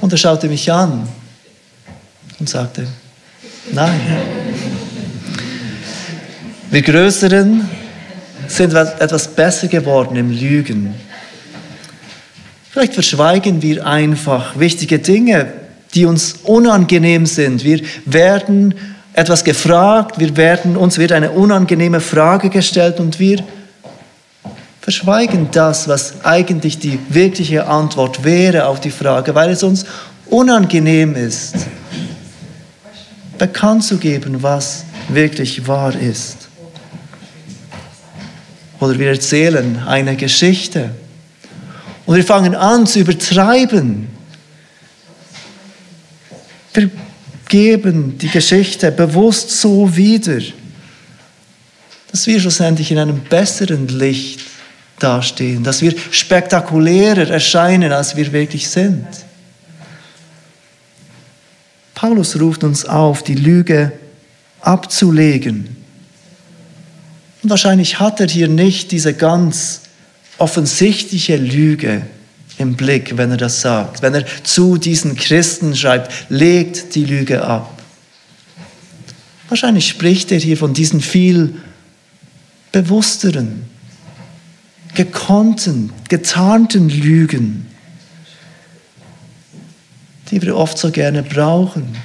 Und 0.00 0.12
er 0.12 0.18
schaute 0.18 0.48
mich 0.48 0.70
an 0.70 1.08
und 2.38 2.48
sagte, 2.48 2.86
nein. 3.72 4.00
Wir 6.70 6.82
Größeren 6.82 7.68
sind 8.46 8.74
etwas 8.74 9.28
besser 9.28 9.68
geworden 9.68 10.16
im 10.16 10.30
Lügen. 10.30 10.94
Vielleicht 12.70 12.94
verschweigen 12.94 13.62
wir 13.62 13.86
einfach 13.86 14.58
wichtige 14.58 14.98
Dinge, 14.98 15.52
die 15.94 16.04
uns 16.04 16.34
unangenehm 16.44 17.26
sind. 17.26 17.64
Wir 17.64 17.80
werden 18.04 18.74
etwas 19.18 19.42
gefragt, 19.42 20.20
wir 20.20 20.36
werden, 20.36 20.76
uns 20.76 20.96
wird 20.96 21.10
eine 21.10 21.32
unangenehme 21.32 22.00
Frage 22.00 22.50
gestellt 22.50 23.00
und 23.00 23.18
wir 23.18 23.44
verschweigen 24.80 25.48
das, 25.50 25.88
was 25.88 26.24
eigentlich 26.24 26.78
die 26.78 27.00
wirkliche 27.08 27.66
Antwort 27.66 28.22
wäre 28.22 28.66
auf 28.66 28.80
die 28.80 28.92
Frage, 28.92 29.34
weil 29.34 29.50
es 29.50 29.64
uns 29.64 29.84
unangenehm 30.26 31.16
ist, 31.16 31.56
bekannt 33.38 33.82
zu 33.82 33.98
geben, 33.98 34.40
was 34.40 34.84
wirklich 35.08 35.66
wahr 35.66 35.94
ist. 35.96 36.48
Oder 38.78 38.96
wir 39.00 39.08
erzählen 39.08 39.82
eine 39.84 40.14
Geschichte 40.14 40.90
und 42.06 42.14
wir 42.14 42.24
fangen 42.24 42.54
an 42.54 42.86
zu 42.86 43.00
übertreiben. 43.00 44.06
Wir 46.72 46.88
geben 47.48 48.18
die 48.18 48.28
Geschichte 48.28 48.92
bewusst 48.92 49.60
so 49.60 49.96
wieder, 49.96 50.40
dass 52.10 52.26
wir 52.26 52.40
schlussendlich 52.40 52.90
in 52.90 52.98
einem 52.98 53.20
besseren 53.20 53.88
Licht 53.88 54.40
dastehen, 54.98 55.62
dass 55.64 55.82
wir 55.82 55.94
spektakulärer 56.10 57.28
erscheinen, 57.30 57.92
als 57.92 58.16
wir 58.16 58.32
wirklich 58.32 58.68
sind. 58.68 59.06
Paulus 61.94 62.38
ruft 62.40 62.64
uns 62.64 62.84
auf, 62.84 63.22
die 63.22 63.34
Lüge 63.34 63.92
abzulegen. 64.60 65.76
Und 67.42 67.50
wahrscheinlich 67.50 67.98
hat 67.98 68.20
er 68.20 68.28
hier 68.28 68.48
nicht 68.48 68.92
diese 68.92 69.14
ganz 69.14 69.82
offensichtliche 70.38 71.36
Lüge 71.36 72.02
im 72.58 72.74
Blick, 72.74 73.16
wenn 73.16 73.30
er 73.30 73.36
das 73.36 73.60
sagt. 73.60 74.02
Wenn 74.02 74.14
er 74.14 74.24
zu 74.42 74.76
diesen 74.76 75.16
Christen 75.16 75.74
schreibt, 75.74 76.12
legt 76.28 76.94
die 76.94 77.04
Lüge 77.04 77.44
ab. 77.44 77.80
Wahrscheinlich 79.48 79.88
spricht 79.88 80.30
er 80.32 80.38
hier 80.38 80.56
von 80.56 80.74
diesen 80.74 81.00
viel 81.00 81.54
bewussteren, 82.72 83.64
gekonnten, 84.94 85.92
getarnten 86.08 86.88
Lügen, 86.90 87.66
die 90.30 90.42
wir 90.42 90.56
oft 90.56 90.76
so 90.76 90.90
gerne 90.90 91.22
brauchen, 91.22 91.96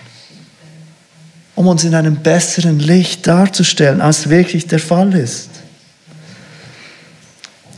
um 1.56 1.68
uns 1.68 1.84
in 1.84 1.96
einem 1.96 2.18
besseren 2.18 2.80
Licht 2.80 3.28
darzustellen, 3.28 4.00
als 4.00 4.30
wirklich 4.30 4.68
der 4.68 4.80
Fall 4.80 5.14
ist. 5.14 5.50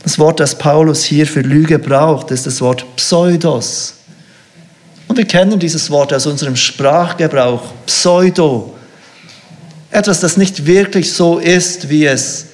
Das 0.06 0.20
Wort, 0.20 0.38
das 0.38 0.56
Paulus 0.56 1.02
hier 1.02 1.26
für 1.26 1.40
Lüge 1.40 1.80
braucht, 1.80 2.30
ist 2.30 2.46
das 2.46 2.60
Wort 2.60 2.86
Pseudos. 2.94 3.94
Und 5.08 5.16
wir 5.16 5.24
kennen 5.24 5.58
dieses 5.58 5.90
Wort 5.90 6.14
aus 6.14 6.26
unserem 6.26 6.54
Sprachgebrauch, 6.54 7.72
Pseudo. 7.86 8.72
Etwas, 9.90 10.20
das 10.20 10.36
nicht 10.36 10.64
wirklich 10.64 11.12
so 11.12 11.40
ist, 11.40 11.88
wie 11.88 12.06
es 12.06 12.46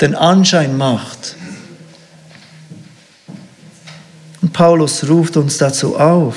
den 0.00 0.14
Anschein 0.14 0.76
macht. 0.76 1.34
Und 4.40 4.52
Paulus 4.52 5.08
ruft 5.08 5.36
uns 5.36 5.58
dazu 5.58 5.98
auf, 5.98 6.36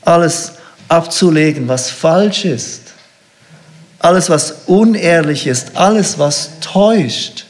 alles 0.00 0.52
abzulegen, 0.88 1.68
was 1.68 1.90
falsch 1.90 2.46
ist, 2.46 2.80
alles, 3.98 4.30
was 4.30 4.54
unehrlich 4.64 5.46
ist, 5.46 5.76
alles, 5.76 6.18
was 6.18 6.48
täuscht 6.62 7.43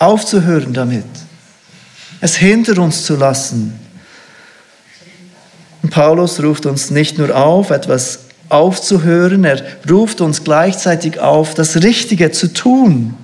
aufzuhören 0.00 0.72
damit, 0.72 1.04
es 2.20 2.36
hinter 2.36 2.80
uns 2.82 3.04
zu 3.04 3.16
lassen. 3.16 3.78
Und 5.82 5.90
Paulus 5.90 6.42
ruft 6.42 6.66
uns 6.66 6.90
nicht 6.90 7.18
nur 7.18 7.36
auf, 7.36 7.70
etwas 7.70 8.20
aufzuhören, 8.48 9.44
er 9.44 9.62
ruft 9.88 10.20
uns 10.20 10.42
gleichzeitig 10.42 11.20
auf, 11.20 11.54
das 11.54 11.82
Richtige 11.82 12.32
zu 12.32 12.52
tun. 12.52 13.14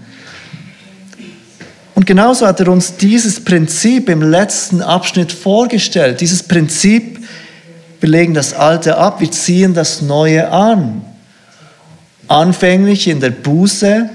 Und 1.94 2.06
genauso 2.06 2.46
hat 2.46 2.60
er 2.60 2.68
uns 2.68 2.96
dieses 2.96 3.42
Prinzip 3.42 4.08
im 4.08 4.22
letzten 4.22 4.82
Abschnitt 4.82 5.32
vorgestellt. 5.32 6.20
Dieses 6.20 6.42
Prinzip, 6.42 7.26
wir 8.00 8.08
legen 8.08 8.34
das 8.34 8.52
Alte 8.52 8.98
ab, 8.98 9.20
wir 9.20 9.30
ziehen 9.30 9.72
das 9.72 10.02
Neue 10.02 10.50
an. 10.52 11.02
Anfänglich 12.28 13.08
in 13.08 13.20
der 13.20 13.30
Buße, 13.30 14.10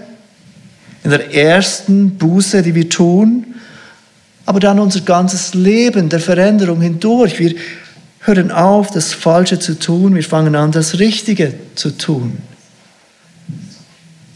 in 1.04 1.10
der 1.10 1.34
ersten 1.34 2.18
Buße, 2.18 2.62
die 2.62 2.76
wir 2.76 2.90
tun, 2.90 3.56
aber 4.46 4.60
dann 4.60 4.80
unser 4.80 5.02
ganzes 5.02 5.54
Leben 5.54 6.10
der 6.10 6.20
Veränderung 6.20 6.82
hindurch. 6.82 7.40
Wir 7.40 7.56
hören 8.20 8.52
auf, 8.52 8.92
das 8.92 9.14
Falsche 9.14 9.60
zu 9.60 9.78
tun, 9.80 10.16
wir 10.16 10.24
fangen 10.24 10.56
an, 10.56 10.72
das 10.72 11.00
Richtige 11.00 11.54
zu 11.76 11.98
tun. 11.98 12.38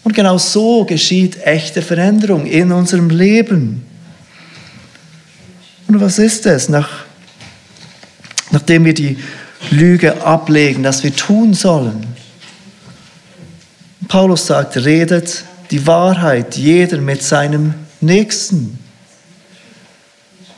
Und 0.03 0.13
genau 0.13 0.37
so 0.37 0.85
geschieht 0.85 1.41
echte 1.43 1.81
Veränderung 1.81 2.45
in 2.45 2.71
unserem 2.71 3.09
Leben. 3.09 3.83
Und 5.87 5.99
was 5.99 6.19
ist 6.19 6.45
es, 6.45 6.69
nach, 6.69 7.05
nachdem 8.51 8.85
wir 8.85 8.93
die 8.93 9.17
Lüge 9.71 10.23
ablegen, 10.23 10.83
dass 10.83 11.03
wir 11.03 11.15
tun 11.15 11.53
sollen? 11.53 12.05
Paulus 14.07 14.45
sagt, 14.45 14.77
redet 14.77 15.43
die 15.71 15.85
Wahrheit, 15.87 16.55
jeder 16.55 16.99
mit 16.99 17.23
seinem 17.23 17.73
Nächsten. 18.01 18.79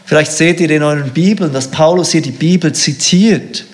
Vielleicht 0.06 0.32
seht 0.32 0.60
ihr 0.60 0.70
in 0.70 0.84
euren 0.84 1.12
Bibeln, 1.12 1.52
dass 1.52 1.70
Paulus 1.70 2.12
hier 2.12 2.22
die 2.22 2.32
Bibel 2.32 2.72
zitiert. 2.74 3.66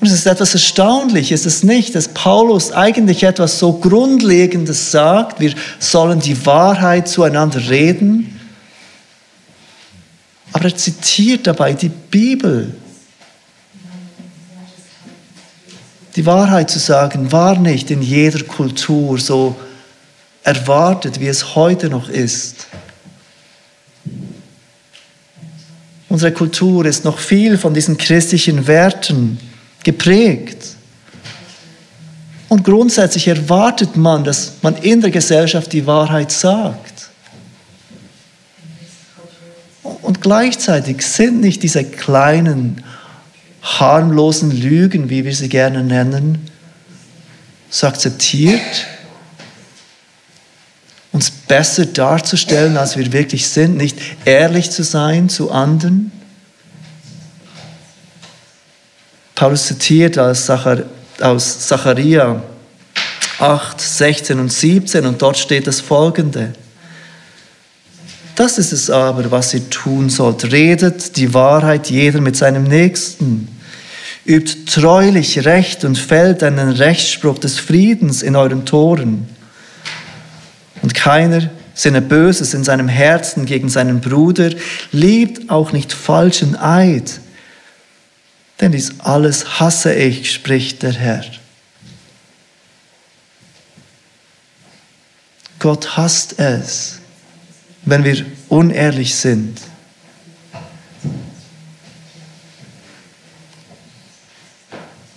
Und 0.00 0.06
es 0.06 0.12
ist 0.12 0.26
etwas 0.26 0.54
Erstaunliches, 0.54 1.44
ist 1.44 1.56
es 1.56 1.62
nicht, 1.64 1.94
dass 1.94 2.08
Paulus 2.08 2.70
eigentlich 2.70 3.24
etwas 3.24 3.58
so 3.58 3.72
Grundlegendes 3.72 4.92
sagt, 4.92 5.40
wir 5.40 5.52
sollen 5.80 6.20
die 6.20 6.46
Wahrheit 6.46 7.08
zueinander 7.08 7.68
reden, 7.68 8.38
aber 10.52 10.66
er 10.66 10.76
zitiert 10.76 11.46
dabei 11.46 11.72
die 11.72 11.88
Bibel. 11.88 12.74
Die 16.16 16.26
Wahrheit 16.26 16.70
zu 16.70 16.78
sagen 16.78 17.30
war 17.32 17.58
nicht 17.58 17.90
in 17.90 18.02
jeder 18.02 18.42
Kultur 18.44 19.18
so 19.18 19.56
erwartet, 20.42 21.20
wie 21.20 21.28
es 21.28 21.54
heute 21.54 21.88
noch 21.88 22.08
ist. 22.08 22.66
Unsere 26.08 26.32
Kultur 26.32 26.86
ist 26.86 27.04
noch 27.04 27.18
viel 27.18 27.58
von 27.58 27.74
diesen 27.74 27.98
christlichen 27.98 28.66
Werten 28.66 29.38
geprägt. 29.84 30.76
Und 32.48 32.64
grundsätzlich 32.64 33.28
erwartet 33.28 33.96
man, 33.96 34.24
dass 34.24 34.54
man 34.62 34.76
in 34.76 35.02
der 35.02 35.10
Gesellschaft 35.10 35.72
die 35.72 35.86
Wahrheit 35.86 36.32
sagt. 36.32 37.10
Und 39.82 40.22
gleichzeitig 40.22 41.02
sind 41.02 41.40
nicht 41.42 41.62
diese 41.62 41.84
kleinen 41.84 42.82
harmlosen 43.68 44.50
Lügen, 44.50 45.10
wie 45.10 45.24
wir 45.24 45.34
sie 45.34 45.48
gerne 45.48 45.82
nennen, 45.82 46.48
so 47.70 47.86
akzeptiert, 47.86 48.86
uns 51.12 51.30
besser 51.30 51.86
darzustellen, 51.86 52.76
als 52.76 52.96
wir 52.96 53.12
wirklich 53.12 53.48
sind, 53.48 53.76
nicht 53.76 53.98
ehrlich 54.24 54.70
zu 54.70 54.82
sein 54.82 55.28
zu 55.28 55.50
anderen. 55.50 56.12
Paulus 59.34 59.66
zitiert 59.66 60.18
aus, 60.18 60.46
Zachar 60.46 60.84
Zacharia 61.18 62.42
8, 63.38 63.80
16 63.80 64.38
und 64.38 64.52
17 64.52 65.06
und 65.06 65.20
dort 65.20 65.36
steht 65.36 65.66
das 65.66 65.80
folgende. 65.80 66.52
Das 68.34 68.58
ist 68.58 68.72
es 68.72 68.88
aber, 68.88 69.30
was 69.30 69.52
ihr 69.54 69.68
tun 69.68 70.10
sollt. 70.10 70.52
Redet 70.52 71.16
die 71.16 71.34
Wahrheit 71.34 71.90
jeder 71.90 72.20
mit 72.20 72.36
seinem 72.36 72.64
Nächsten. 72.64 73.48
Übt 74.28 74.66
treulich 74.66 75.46
Recht 75.46 75.84
und 75.84 75.96
fällt 75.96 76.42
einen 76.42 76.68
Rechtsspruch 76.68 77.38
des 77.38 77.58
Friedens 77.58 78.22
in 78.22 78.36
euren 78.36 78.66
Toren. 78.66 79.26
Und 80.82 80.94
keiner 80.94 81.48
sinne 81.72 82.02
Böses 82.02 82.52
in 82.52 82.62
seinem 82.62 82.88
Herzen 82.88 83.46
gegen 83.46 83.68
seinen 83.68 84.00
Bruder, 84.00 84.50
liebt 84.92 85.48
auch 85.48 85.72
nicht 85.72 85.92
falschen 85.92 86.56
Eid. 86.56 87.20
Denn 88.60 88.72
dies 88.72 88.98
alles 88.98 89.60
hasse 89.60 89.94
ich, 89.94 90.32
spricht 90.32 90.82
der 90.82 90.92
Herr. 90.92 91.24
Gott 95.58 95.96
hasst 95.96 96.38
es, 96.38 96.98
wenn 97.84 98.04
wir 98.04 98.26
unehrlich 98.48 99.14
sind. 99.14 99.58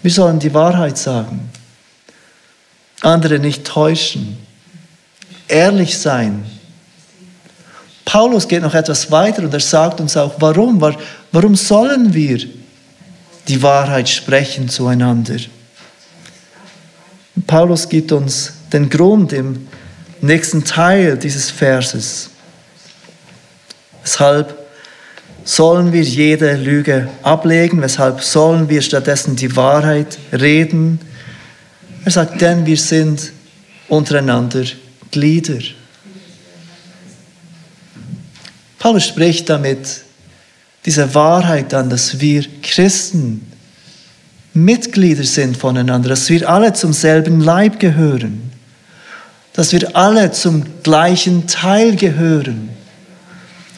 Wir 0.01 0.11
sollen 0.11 0.39
die 0.39 0.53
Wahrheit 0.53 0.97
sagen, 0.97 1.49
andere 3.01 3.39
nicht 3.39 3.65
täuschen, 3.65 4.37
ehrlich 5.47 5.97
sein. 5.97 6.45
Paulus 8.05 8.47
geht 8.47 8.61
noch 8.61 8.73
etwas 8.73 9.11
weiter 9.11 9.43
und 9.43 9.53
er 9.53 9.59
sagt 9.59 10.01
uns 10.01 10.17
auch, 10.17 10.35
warum? 10.39 10.81
Warum 11.31 11.55
sollen 11.55 12.13
wir 12.13 12.39
die 13.47 13.61
Wahrheit 13.61 14.09
sprechen 14.09 14.69
zueinander? 14.69 15.37
Paulus 17.47 17.87
gibt 17.87 18.11
uns 18.11 18.53
den 18.73 18.89
Grund 18.89 19.33
im 19.33 19.67
nächsten 20.21 20.63
Teil 20.63 21.17
dieses 21.17 21.49
Verses. 21.49 22.29
Weshalb 24.03 24.60
sollen 25.43 25.91
wir 25.93 26.03
jede 26.03 26.55
Lüge 26.55 27.09
ablegen? 27.23 27.81
Weshalb 27.81 28.21
sollen 28.21 28.69
wir 28.69 28.81
stattdessen 28.81 29.35
die 29.35 29.55
Wahrheit 29.55 30.17
reden? 30.31 30.99
Er 32.05 32.11
sagt, 32.11 32.41
denn 32.41 32.65
wir 32.65 32.77
sind 32.77 33.31
untereinander 33.87 34.63
Glieder. 35.11 35.59
Paulus 38.79 39.05
spricht 39.05 39.49
damit 39.49 40.01
diese 40.85 41.13
Wahrheit 41.13 41.73
an, 41.73 41.89
dass 41.89 42.19
wir 42.19 42.43
Christen 42.63 43.45
Mitglieder 44.53 45.23
sind 45.23 45.55
voneinander, 45.55 46.09
dass 46.09 46.29
wir 46.29 46.49
alle 46.49 46.73
zum 46.73 46.91
selben 46.91 47.39
Leib 47.39 47.79
gehören, 47.79 48.51
dass 49.53 49.71
wir 49.71 49.95
alle 49.95 50.31
zum 50.31 50.65
gleichen 50.83 51.47
Teil 51.47 51.95
gehören 51.95 52.69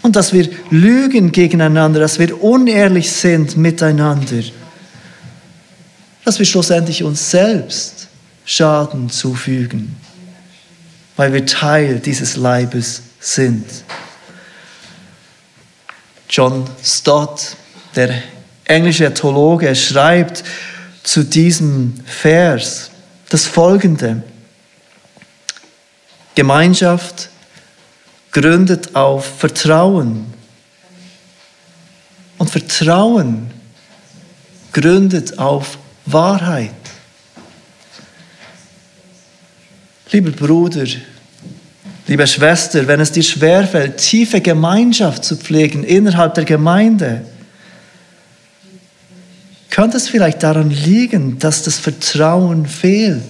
und 0.04 0.16
dass 0.16 0.34
wir 0.34 0.50
lügen 0.70 1.32
gegeneinander, 1.32 2.00
dass 2.00 2.20
wir 2.20 2.44
unehrlich 2.44 3.12
sind 3.12 3.58
miteinander, 3.58 4.44
dass 6.26 6.38
wir 6.38 6.46
schlussendlich 6.46 7.04
uns 7.04 7.32
selbst 7.32 8.08
Schaden 8.46 9.10
zufügen, 9.10 9.96
weil 11.16 11.34
wir 11.34 11.46
Teil 11.46 12.00
dieses 12.00 12.36
Leibes 12.36 13.02
sind. 13.20 13.66
John 16.30 16.70
Stott, 16.84 17.56
der 17.96 18.24
englische 18.66 19.13
Theologe, 19.13 19.74
schreibt 19.76 20.44
zu 21.04 21.24
diesem 21.24 21.94
Vers 22.06 22.92
das 23.30 23.46
folgende. 23.46 24.22
Gemeinschaft 26.36 27.30
gründet 28.34 28.96
auf 28.96 29.39
Vertrauen. 29.39 30.26
Und 32.38 32.50
Vertrauen 32.50 33.50
gründet 34.74 35.39
auf 35.39 35.78
Wahrheit. 36.06 36.72
Lieber 40.12 40.32
Bruder, 40.32 40.86
liebe 42.08 42.28
Schwester, 42.28 42.86
wenn 42.88 43.00
es 43.00 43.12
dir 43.12 43.24
schwerfällt, 43.24 43.98
tiefe 43.98 44.41
Gemeinschaft 44.41 45.24
zu 45.24 45.38
pflegen 45.38 45.84
innerhalb 45.84 46.34
der 46.34 46.46
Gemeinde, 46.46 47.26
könnte 49.69 49.98
es 49.98 50.10
vielleicht 50.10 50.43
daran 50.43 50.69
liegen, 50.69 51.39
dass 51.39 51.63
das 51.63 51.80
Vertrauen 51.80 52.67
fehlt. 52.67 53.24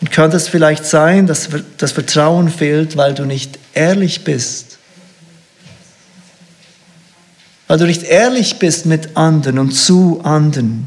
Und 0.00 0.05
könnte 0.16 0.38
es 0.38 0.48
vielleicht 0.48 0.86
sein, 0.86 1.26
dass 1.26 1.50
das 1.76 1.92
Vertrauen 1.92 2.48
fehlt, 2.48 2.96
weil 2.96 3.12
du 3.12 3.26
nicht 3.26 3.58
ehrlich 3.74 4.24
bist. 4.24 4.78
Weil 7.66 7.76
du 7.76 7.84
nicht 7.84 8.02
ehrlich 8.04 8.58
bist 8.58 8.86
mit 8.86 9.14
anderen 9.14 9.58
und 9.58 9.72
zu 9.72 10.22
anderen. 10.24 10.86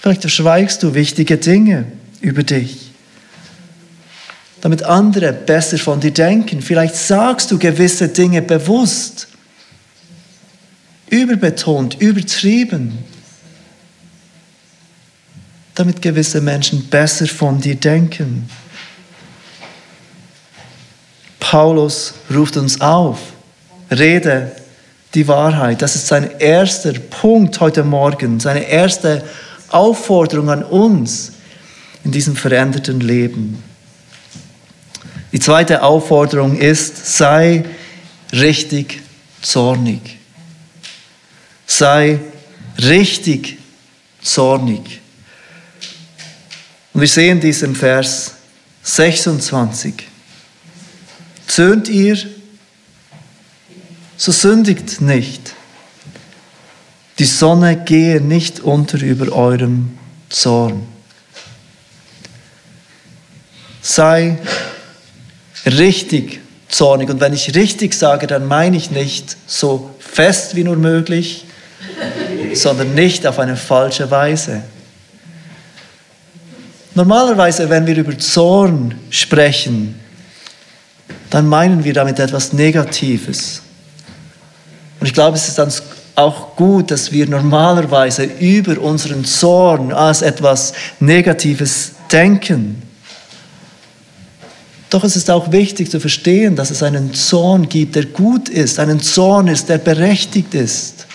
Vielleicht 0.00 0.22
verschweigst 0.22 0.82
du 0.82 0.92
wichtige 0.92 1.38
Dinge 1.38 1.84
über 2.20 2.42
dich, 2.42 2.90
damit 4.60 4.82
andere 4.82 5.32
besser 5.32 5.78
von 5.78 6.00
dir 6.00 6.10
denken. 6.10 6.62
Vielleicht 6.62 6.96
sagst 6.96 7.52
du 7.52 7.60
gewisse 7.60 8.08
Dinge 8.08 8.42
bewusst, 8.42 9.28
überbetont, 11.10 12.00
übertrieben, 12.00 12.98
damit 15.74 16.02
gewisse 16.02 16.40
Menschen 16.40 16.88
besser 16.88 17.26
von 17.26 17.60
dir 17.60 17.76
denken. 17.76 18.48
Paulus 21.40 22.14
ruft 22.32 22.56
uns 22.56 22.80
auf, 22.80 23.18
rede 23.90 24.52
die 25.14 25.28
Wahrheit. 25.28 25.82
Das 25.82 25.96
ist 25.96 26.06
sein 26.06 26.30
erster 26.38 26.92
Punkt 26.92 27.60
heute 27.60 27.84
Morgen, 27.84 28.40
seine 28.40 28.66
erste 28.66 29.24
Aufforderung 29.68 30.50
an 30.50 30.62
uns 30.62 31.32
in 32.04 32.10
diesem 32.10 32.36
veränderten 32.36 33.00
Leben. 33.00 33.62
Die 35.32 35.40
zweite 35.40 35.82
Aufforderung 35.82 36.56
ist, 36.58 37.16
sei 37.16 37.64
richtig 38.32 39.02
zornig. 39.40 40.18
Sei 41.66 42.18
richtig 42.78 43.58
zornig. 44.22 45.01
Und 46.92 47.00
wir 47.00 47.08
sehen 47.08 47.40
dies 47.40 47.62
im 47.62 47.74
Vers 47.74 48.32
26. 48.82 49.94
Zürnt 51.46 51.88
ihr, 51.88 52.16
so 54.16 54.30
sündigt 54.30 55.00
nicht. 55.00 55.54
Die 57.18 57.24
Sonne 57.24 57.76
gehe 57.76 58.20
nicht 58.20 58.60
unter 58.60 59.00
über 59.00 59.32
eurem 59.32 59.98
Zorn. 60.28 60.86
Sei 63.80 64.38
richtig 65.66 66.40
zornig. 66.68 67.10
Und 67.10 67.20
wenn 67.20 67.32
ich 67.32 67.54
richtig 67.54 67.94
sage, 67.94 68.26
dann 68.26 68.46
meine 68.46 68.76
ich 68.76 68.90
nicht 68.90 69.36
so 69.46 69.94
fest 69.98 70.56
wie 70.56 70.64
nur 70.64 70.76
möglich, 70.76 71.44
sondern 72.54 72.94
nicht 72.94 73.26
auf 73.26 73.38
eine 73.38 73.56
falsche 73.56 74.10
Weise. 74.10 74.62
Normalerweise, 76.94 77.70
wenn 77.70 77.86
wir 77.86 77.96
über 77.96 78.18
Zorn 78.18 78.94
sprechen, 79.10 79.98
dann 81.30 81.46
meinen 81.46 81.84
wir 81.84 81.94
damit 81.94 82.18
etwas 82.18 82.52
Negatives. 82.52 83.62
Und 85.00 85.06
ich 85.06 85.14
glaube, 85.14 85.36
es 85.36 85.48
ist 85.48 85.58
dann 85.58 85.72
auch 86.14 86.54
gut, 86.56 86.90
dass 86.90 87.10
wir 87.10 87.26
normalerweise 87.26 88.24
über 88.24 88.78
unseren 88.78 89.24
Zorn 89.24 89.92
als 89.92 90.20
etwas 90.20 90.74
Negatives 91.00 91.92
denken. 92.10 92.82
Doch 94.90 95.04
es 95.04 95.16
ist 95.16 95.30
auch 95.30 95.50
wichtig 95.50 95.90
zu 95.90 96.00
verstehen, 96.00 96.54
dass 96.54 96.70
es 96.70 96.82
einen 96.82 97.14
Zorn 97.14 97.66
gibt, 97.70 97.94
der 97.94 98.04
gut 98.04 98.50
ist, 98.50 98.78
einen 98.78 99.00
Zorn 99.00 99.48
ist, 99.48 99.70
der 99.70 99.78
berechtigt 99.78 100.52
ist, 100.52 101.06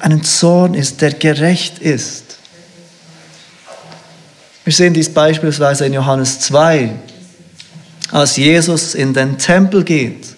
einen 0.00 0.22
Zorn 0.22 0.74
ist, 0.74 1.00
der 1.00 1.12
gerecht 1.12 1.78
ist. 1.78 2.23
Wir 4.64 4.72
sehen 4.72 4.94
dies 4.94 5.08
beispielsweise 5.08 5.86
in 5.86 5.92
Johannes 5.92 6.40
2, 6.40 6.92
als 8.10 8.36
Jesus 8.36 8.94
in 8.94 9.12
den 9.12 9.38
Tempel 9.38 9.84
geht 9.84 10.34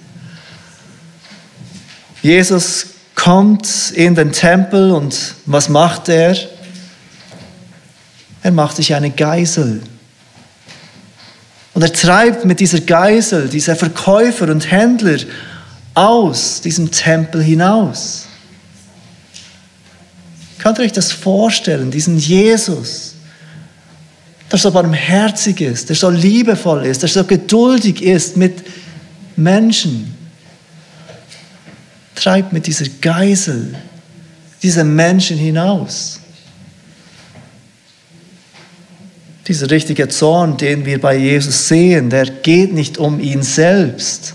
Jesus 2.26 2.86
kommt 3.14 3.92
in 3.94 4.16
den 4.16 4.32
Tempel 4.32 4.90
und 4.90 5.36
was 5.46 5.68
macht 5.68 6.08
er? 6.08 6.36
Er 8.42 8.50
macht 8.50 8.74
sich 8.74 8.94
eine 8.94 9.10
Geisel. 9.10 9.80
Und 11.72 11.82
er 11.82 11.92
treibt 11.92 12.44
mit 12.44 12.58
dieser 12.58 12.80
Geisel 12.80 13.48
diese 13.48 13.76
Verkäufer 13.76 14.48
und 14.48 14.68
Händler 14.70 15.18
aus 15.94 16.60
diesem 16.62 16.90
Tempel 16.90 17.42
hinaus. 17.44 18.26
Könnt 20.58 20.78
ihr 20.78 20.84
euch 20.84 20.92
das 20.92 21.12
vorstellen, 21.12 21.92
diesen 21.92 22.18
Jesus, 22.18 23.14
der 24.50 24.58
so 24.58 24.70
barmherzig 24.70 25.60
ist, 25.60 25.88
der 25.88 25.96
so 25.96 26.10
liebevoll 26.10 26.86
ist, 26.86 27.02
der 27.02 27.08
so 27.08 27.24
geduldig 27.24 28.02
ist 28.02 28.36
mit 28.36 28.62
Menschen 29.36 30.16
treibt 32.16 32.52
mit 32.52 32.66
dieser 32.66 32.86
Geisel 33.00 33.76
diese 34.62 34.82
Menschen 34.82 35.36
hinaus. 35.36 36.18
Dieser 39.46 39.70
richtige 39.70 40.08
Zorn, 40.08 40.56
den 40.56 40.84
wir 40.84 41.00
bei 41.00 41.16
Jesus 41.16 41.68
sehen, 41.68 42.10
der 42.10 42.26
geht 42.26 42.72
nicht 42.72 42.98
um 42.98 43.20
ihn 43.20 43.42
selbst. 43.42 44.34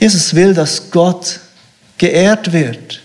Jesus 0.00 0.34
will, 0.34 0.54
dass 0.54 0.90
Gott 0.90 1.40
geehrt 1.98 2.52
wird. 2.52 3.02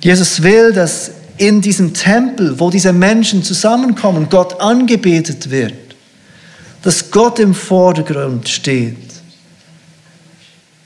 Jesus 0.00 0.42
will, 0.42 0.72
dass 0.72 1.10
in 1.38 1.60
diesem 1.60 1.94
Tempel, 1.94 2.58
wo 2.58 2.70
diese 2.70 2.92
Menschen 2.92 3.42
zusammenkommen, 3.42 4.28
Gott 4.30 4.60
angebetet 4.60 5.50
wird. 5.50 5.74
Dass 6.82 7.10
Gott 7.10 7.38
im 7.38 7.54
Vordergrund 7.54 8.48
steht. 8.48 8.96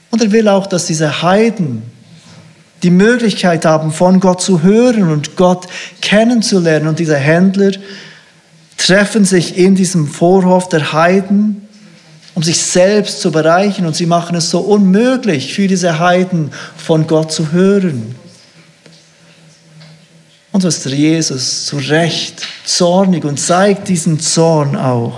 Und 0.09 0.21
er 0.21 0.31
will 0.31 0.47
auch, 0.47 0.67
dass 0.67 0.85
diese 0.85 1.21
Heiden 1.21 1.83
die 2.83 2.89
Möglichkeit 2.89 3.65
haben, 3.65 3.91
von 3.91 4.19
Gott 4.19 4.41
zu 4.41 4.63
hören 4.63 5.09
und 5.09 5.35
Gott 5.35 5.67
kennenzulernen. 6.01 6.87
Und 6.87 6.99
diese 6.99 7.17
Händler 7.17 7.71
treffen 8.77 9.25
sich 9.25 9.57
in 9.57 9.75
diesem 9.75 10.07
Vorhof 10.07 10.67
der 10.69 10.91
Heiden, 10.91 11.67
um 12.33 12.43
sich 12.43 12.57
selbst 12.57 13.21
zu 13.21 13.31
bereichen. 13.31 13.85
Und 13.85 13.95
sie 13.95 14.07
machen 14.07 14.35
es 14.35 14.49
so 14.49 14.59
unmöglich 14.59 15.53
für 15.53 15.67
diese 15.67 15.99
Heiden, 15.99 16.51
von 16.75 17.05
Gott 17.07 17.31
zu 17.31 17.51
hören. 17.51 18.15
Und 20.51 20.61
so 20.61 20.67
ist 20.67 20.85
Jesus 20.85 21.65
zu 21.65 21.77
Recht 21.77 22.45
zornig 22.65 23.23
und 23.23 23.39
zeigt 23.39 23.87
diesen 23.87 24.19
Zorn 24.19 24.75
auch. 24.75 25.17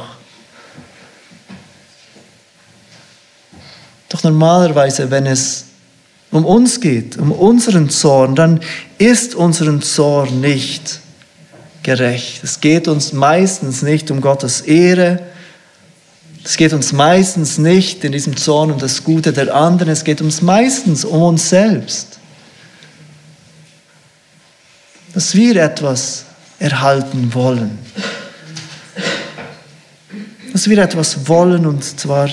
Doch 4.09 4.23
normalerweise, 4.23 5.09
wenn 5.09 5.25
es 5.25 5.65
um 6.29 6.45
uns 6.45 6.79
geht, 6.79 7.17
um 7.17 7.31
unseren 7.31 7.89
Zorn, 7.89 8.35
dann 8.35 8.59
ist 8.99 9.33
unseren 9.33 9.81
Zorn 9.81 10.39
nicht 10.39 10.99
gerecht. 11.81 12.43
Es 12.43 12.61
geht 12.61 12.87
uns 12.87 13.11
meistens 13.13 13.81
nicht 13.81 14.11
um 14.11 14.21
Gottes 14.21 14.61
Ehre. 14.61 15.19
Es 16.43 16.57
geht 16.57 16.73
uns 16.73 16.93
meistens 16.93 17.57
nicht 17.57 18.03
in 18.03 18.11
diesem 18.11 18.37
Zorn 18.37 18.71
um 18.71 18.77
das 18.77 19.03
Gute 19.03 19.33
der 19.33 19.55
anderen. 19.55 19.89
Es 19.89 20.03
geht 20.03 20.21
uns 20.21 20.41
meistens 20.41 21.05
um 21.05 21.21
uns 21.23 21.49
selbst. 21.49 22.12
Dass 25.13 25.35
wir 25.35 25.55
etwas 25.61 26.25
erhalten 26.59 27.33
wollen. 27.33 27.77
Dass 30.51 30.69
wir 30.69 30.77
etwas 30.77 31.27
wollen 31.27 31.65
und 31.65 31.83
zwar 31.83 32.29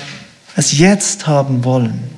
es 0.57 0.79
jetzt 0.79 1.27
haben 1.27 1.65
wollen. 1.65 2.11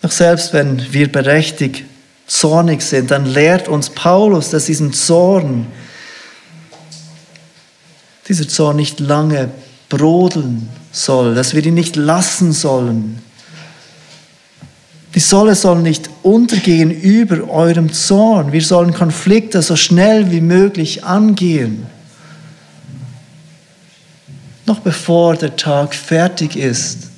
Doch 0.00 0.10
selbst 0.12 0.52
wenn 0.52 0.92
wir 0.92 1.10
berechtigt 1.10 1.84
zornig 2.26 2.82
sind, 2.82 3.10
dann 3.10 3.26
lehrt 3.26 3.68
uns 3.68 3.90
Paulus, 3.90 4.50
dass 4.50 4.66
diesen 4.66 4.92
Zorn, 4.92 5.66
dieser 8.28 8.48
Zorn 8.48 8.76
nicht 8.76 9.00
lange 9.00 9.50
brodeln 9.88 10.68
soll, 10.92 11.34
dass 11.34 11.54
wir 11.54 11.64
ihn 11.64 11.74
nicht 11.74 11.96
lassen 11.96 12.52
sollen. 12.52 13.22
Die 15.16 15.20
Solle 15.20 15.56
soll 15.56 15.82
nicht 15.82 16.08
untergehen 16.22 16.92
über 16.92 17.50
eurem 17.50 17.92
Zorn. 17.92 18.52
Wir 18.52 18.62
sollen 18.62 18.94
Konflikte 18.94 19.62
so 19.62 19.74
schnell 19.74 20.30
wie 20.30 20.40
möglich 20.40 21.02
angehen 21.02 21.86
noch 24.66 24.80
bevor 24.80 25.36
der 25.36 25.56
Tag 25.56 25.94
fertig 25.94 26.56
ist, 26.56 27.10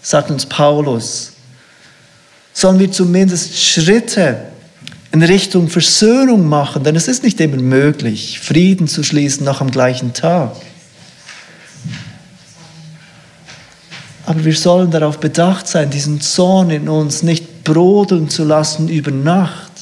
sagt 0.00 0.30
uns 0.30 0.46
Paulus, 0.46 1.32
sollen 2.52 2.78
wir 2.78 2.90
zumindest 2.90 3.58
Schritte 3.60 4.38
in 5.10 5.22
Richtung 5.22 5.68
Versöhnung 5.68 6.46
machen, 6.46 6.84
denn 6.84 6.96
es 6.96 7.08
ist 7.08 7.24
nicht 7.24 7.40
immer 7.40 7.56
möglich, 7.56 8.40
Frieden 8.40 8.88
zu 8.88 9.02
schließen 9.02 9.44
noch 9.44 9.60
am 9.60 9.70
gleichen 9.70 10.12
Tag. 10.12 10.56
Aber 14.26 14.44
wir 14.44 14.56
sollen 14.56 14.90
darauf 14.90 15.20
bedacht 15.20 15.68
sein, 15.68 15.90
diesen 15.90 16.20
Zorn 16.20 16.70
in 16.70 16.88
uns 16.88 17.22
nicht 17.22 17.64
brodeln 17.64 18.30
zu 18.30 18.44
lassen 18.44 18.88
über 18.88 19.10
Nacht. 19.10 19.72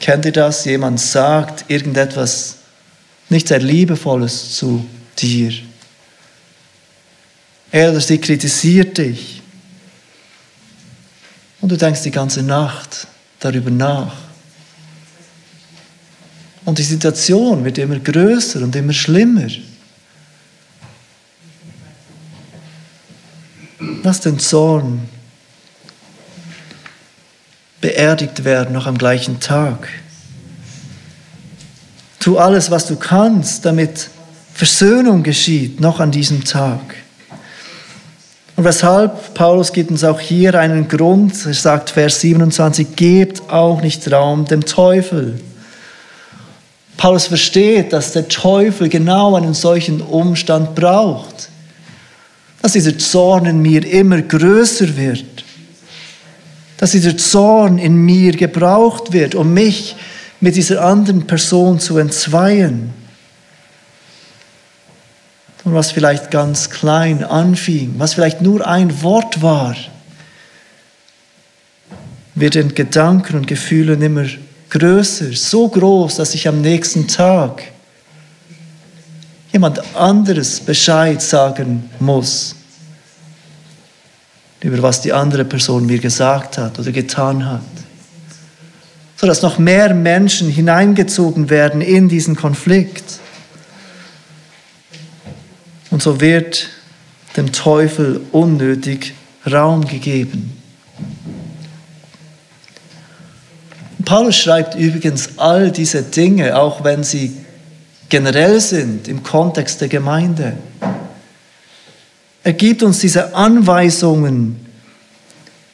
Kennt 0.00 0.24
ihr 0.24 0.32
das? 0.32 0.64
Jemand 0.64 1.00
sagt 1.00 1.64
irgendetwas 1.68 2.56
nicht 3.28 3.48
sehr 3.48 3.60
Liebevolles 3.60 4.54
zu 4.54 4.84
dir. 5.18 5.52
Er 7.72 7.90
oder 7.90 8.00
sie 8.00 8.18
kritisiert 8.18 8.98
dich. 8.98 9.42
Und 11.60 11.72
du 11.72 11.76
denkst 11.76 12.02
die 12.02 12.10
ganze 12.10 12.42
Nacht 12.42 13.08
darüber 13.40 13.70
nach. 13.70 14.14
Und 16.64 16.78
die 16.78 16.84
Situation 16.84 17.64
wird 17.64 17.78
immer 17.78 17.98
größer 17.98 18.60
und 18.60 18.74
immer 18.76 18.92
schlimmer. 18.92 19.48
Lass 24.06 24.20
den 24.20 24.38
Zorn 24.38 25.08
beerdigt 27.80 28.44
werden 28.44 28.72
noch 28.72 28.86
am 28.86 28.96
gleichen 28.96 29.40
Tag. 29.40 29.88
Tu 32.20 32.38
alles, 32.38 32.70
was 32.70 32.86
du 32.86 32.94
kannst, 32.94 33.64
damit 33.64 34.10
Versöhnung 34.54 35.24
geschieht, 35.24 35.80
noch 35.80 35.98
an 35.98 36.12
diesem 36.12 36.44
Tag. 36.44 36.78
Und 38.54 38.62
weshalb? 38.62 39.34
Paulus 39.34 39.72
gibt 39.72 39.90
uns 39.90 40.04
auch 40.04 40.20
hier 40.20 40.54
einen 40.54 40.86
Grund. 40.86 41.44
Er 41.44 41.54
sagt, 41.54 41.90
Vers 41.90 42.20
27, 42.20 42.94
gebt 42.94 43.50
auch 43.50 43.82
nicht 43.82 44.08
Raum 44.12 44.44
dem 44.44 44.64
Teufel. 44.64 45.40
Paulus 46.96 47.26
versteht, 47.26 47.92
dass 47.92 48.12
der 48.12 48.28
Teufel 48.28 48.88
genau 48.88 49.34
einen 49.34 49.54
solchen 49.54 50.00
Umstand 50.00 50.76
braucht. 50.76 51.48
Dass 52.62 52.72
dieser 52.72 52.98
Zorn 52.98 53.46
in 53.46 53.60
mir 53.62 53.84
immer 53.86 54.22
größer 54.22 54.96
wird. 54.96 55.44
Dass 56.78 56.90
dieser 56.90 57.16
Zorn 57.16 57.78
in 57.78 57.96
mir 57.96 58.32
gebraucht 58.32 59.12
wird, 59.12 59.34
um 59.34 59.54
mich 59.54 59.96
mit 60.40 60.56
dieser 60.56 60.84
anderen 60.84 61.26
Person 61.26 61.80
zu 61.80 61.98
entzweien. 61.98 62.92
Und 65.64 65.74
was 65.74 65.90
vielleicht 65.90 66.30
ganz 66.30 66.70
klein 66.70 67.24
anfing, 67.24 67.94
was 67.98 68.14
vielleicht 68.14 68.40
nur 68.40 68.66
ein 68.66 69.02
Wort 69.02 69.42
war, 69.42 69.74
wird 72.36 72.54
in 72.54 72.74
Gedanken 72.74 73.36
und 73.36 73.46
Gefühlen 73.46 74.00
immer 74.00 74.26
größer, 74.70 75.32
so 75.32 75.68
groß, 75.68 76.16
dass 76.16 76.34
ich 76.34 76.46
am 76.46 76.60
nächsten 76.60 77.08
Tag 77.08 77.62
jemand 79.56 79.96
anderes 79.96 80.60
Bescheid 80.60 81.20
sagen 81.20 81.90
muss 81.98 82.54
über 84.60 84.82
was 84.82 85.00
die 85.00 85.12
andere 85.12 85.44
Person 85.44 85.86
mir 85.86 85.98
gesagt 85.98 86.58
hat 86.58 86.78
oder 86.78 86.92
getan 86.92 87.44
hat 87.44 87.62
sodass 89.16 89.42
noch 89.42 89.58
mehr 89.58 89.94
Menschen 89.94 90.50
hineingezogen 90.50 91.48
werden 91.48 91.80
in 91.80 92.08
diesen 92.08 92.36
Konflikt. 92.36 93.18
Und 95.90 96.02
so 96.02 96.20
wird 96.20 96.68
dem 97.36 97.52
Teufel 97.52 98.20
unnötig 98.32 99.14
Raum 99.50 99.86
gegeben. 99.86 100.52
Paulus 104.04 104.36
schreibt 104.36 104.74
übrigens 104.74 105.38
all 105.38 105.70
diese 105.70 106.02
Dinge, 106.02 106.56
auch 106.56 106.84
wenn 106.84 107.02
sie 107.02 107.36
generell 108.08 108.60
sind 108.60 109.08
im 109.08 109.22
Kontext 109.22 109.80
der 109.80 109.88
Gemeinde. 109.88 110.56
Er 112.42 112.52
gibt 112.52 112.82
uns 112.82 113.00
diese 113.00 113.34
Anweisungen 113.34 114.66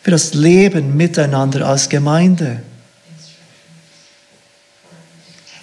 für 0.03 0.11
das 0.11 0.35
Leben 0.35 0.97
miteinander 0.97 1.67
als 1.67 1.89
Gemeinde. 1.89 2.63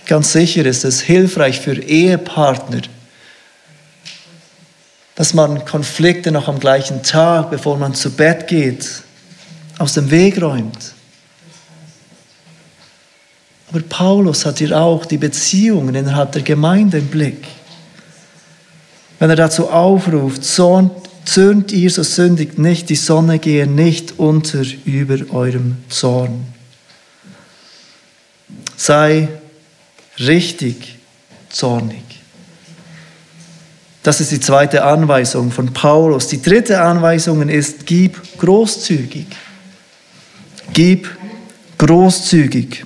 Ganz 0.05 0.31
sicher 0.31 0.65
ist 0.65 0.85
es 0.85 1.01
hilfreich 1.01 1.59
für 1.59 1.75
Ehepartner, 1.75 2.81
dass 5.15 5.33
man 5.33 5.65
Konflikte 5.65 6.31
noch 6.31 6.47
am 6.47 6.59
gleichen 6.59 7.03
Tag, 7.03 7.51
bevor 7.51 7.77
man 7.77 7.93
zu 7.93 8.11
Bett 8.11 8.47
geht, 8.47 8.87
aus 9.77 9.93
dem 9.93 10.09
Weg 10.09 10.41
räumt. 10.41 10.93
Aber 13.69 13.81
Paulus 13.81 14.45
hat 14.45 14.57
hier 14.59 14.79
auch 14.79 15.05
die 15.05 15.17
Beziehungen 15.17 15.93
innerhalb 15.93 16.31
der 16.31 16.41
Gemeinde 16.41 16.97
im 16.97 17.07
Blick. 17.07 17.45
Wenn 19.19 19.29
er 19.29 19.35
dazu 19.35 19.69
aufruft, 19.69 20.43
zürnt 20.43 21.71
ihr, 21.71 21.89
so 21.91 22.03
sündigt 22.03 22.57
nicht, 22.57 22.89
die 22.89 22.95
Sonne 22.95 23.37
gehe 23.37 23.67
nicht 23.67 24.17
unter 24.17 24.63
über 24.85 25.17
eurem 25.33 25.77
Zorn. 25.89 26.47
Sei 28.75 29.27
richtig 30.17 30.97
zornig. 31.49 32.01
Das 34.01 34.21
ist 34.21 34.31
die 34.31 34.39
zweite 34.39 34.83
Anweisung 34.83 35.51
von 35.51 35.73
Paulus. 35.73 36.27
Die 36.27 36.41
dritte 36.41 36.81
Anweisung 36.81 37.47
ist, 37.49 37.85
gib 37.85 38.39
großzügig. 38.39 39.27
Gib 40.73 41.09
großzügig. 41.77 42.85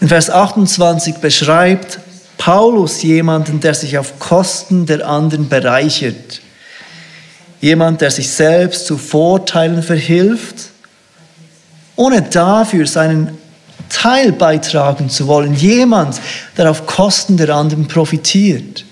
In 0.00 0.08
Vers 0.08 0.30
28 0.30 1.16
beschreibt 1.16 1.98
Paulus 2.36 3.02
jemanden, 3.02 3.60
der 3.60 3.74
sich 3.74 3.96
auf 3.96 4.18
Kosten 4.18 4.86
der 4.86 5.08
anderen 5.08 5.48
bereichert. 5.48 6.40
Jemand, 7.60 8.00
der 8.00 8.10
sich 8.10 8.30
selbst 8.30 8.86
zu 8.86 8.98
Vorteilen 8.98 9.82
verhilft, 9.82 10.70
ohne 11.96 12.22
dafür 12.22 12.86
seinen 12.86 13.38
Teil 13.88 14.32
beitragen 14.32 15.08
zu 15.08 15.26
wollen. 15.26 15.54
Jemand, 15.54 16.20
der 16.56 16.70
auf 16.70 16.86
Kosten 16.86 17.36
der 17.36 17.50
anderen 17.50 17.86
profitiert. 17.86 18.84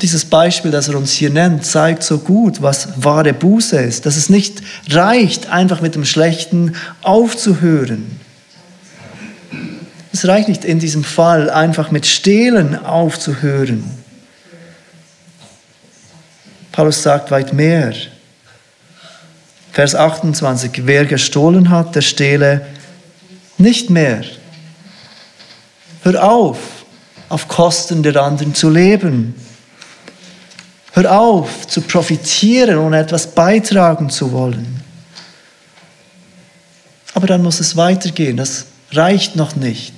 Dieses 0.00 0.24
Beispiel, 0.24 0.70
das 0.70 0.88
er 0.88 0.96
uns 0.96 1.12
hier 1.12 1.30
nennt, 1.30 1.66
zeigt 1.66 2.04
so 2.04 2.18
gut, 2.18 2.62
was 2.62 3.02
wahre 3.02 3.32
Buße 3.32 3.76
ist. 3.78 4.06
Dass 4.06 4.16
es 4.16 4.28
nicht 4.28 4.62
reicht, 4.90 5.50
einfach 5.50 5.80
mit 5.80 5.96
dem 5.96 6.04
Schlechten 6.04 6.76
aufzuhören. 7.02 8.20
Es 10.12 10.26
reicht 10.26 10.48
nicht 10.48 10.64
in 10.64 10.78
diesem 10.78 11.02
Fall, 11.02 11.50
einfach 11.50 11.90
mit 11.90 12.06
Stehlen 12.06 12.84
aufzuhören. 12.84 13.84
Paulus 16.70 17.02
sagt 17.02 17.32
weit 17.32 17.52
mehr. 17.52 17.92
Vers 19.72 19.96
28, 19.96 20.86
wer 20.86 21.06
gestohlen 21.06 21.70
hat, 21.70 21.96
der 21.96 22.02
stehle 22.02 22.66
nicht 23.58 23.90
mehr. 23.90 24.22
Hör 26.02 26.22
auf, 26.22 26.58
auf 27.28 27.48
Kosten 27.48 28.02
der 28.04 28.16
anderen 28.22 28.54
zu 28.54 28.70
leben. 28.70 29.34
Hör 30.98 31.16
auf, 31.16 31.68
zu 31.68 31.80
profitieren 31.82 32.78
und 32.78 32.92
etwas 32.92 33.28
beitragen 33.28 34.10
zu 34.10 34.32
wollen. 34.32 34.80
Aber 37.14 37.28
dann 37.28 37.40
muss 37.40 37.60
es 37.60 37.76
weitergehen. 37.76 38.36
Das 38.36 38.64
reicht 38.90 39.36
noch 39.36 39.54
nicht 39.54 39.94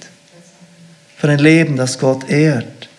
für 1.17 1.31
ein 1.31 1.39
Leben, 1.39 1.77
das 1.77 1.99
Gott 1.99 2.29
ehrt. 2.29 2.91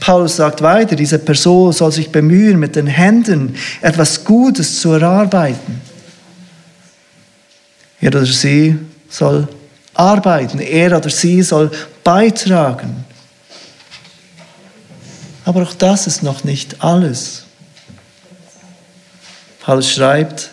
Paulus 0.00 0.34
sagt 0.34 0.60
weiter, 0.60 0.96
diese 0.96 1.20
Person 1.20 1.72
soll 1.72 1.92
sich 1.92 2.10
bemühen, 2.10 2.58
mit 2.58 2.74
den 2.74 2.88
Händen 2.88 3.54
etwas 3.80 4.24
Gutes 4.24 4.80
zu 4.80 4.94
erarbeiten. 4.94 5.80
Er 8.00 8.08
oder 8.08 8.26
sie 8.26 8.76
soll 9.08 9.46
arbeiten, 9.94 10.58
er 10.58 10.96
oder 10.96 11.08
sie 11.08 11.40
soll 11.40 11.70
beitragen. 12.02 13.04
Aber 15.48 15.62
auch 15.62 15.72
das 15.72 16.06
ist 16.06 16.22
noch 16.22 16.44
nicht 16.44 16.84
alles. 16.84 17.44
Paulus 19.62 19.90
schreibt, 19.90 20.50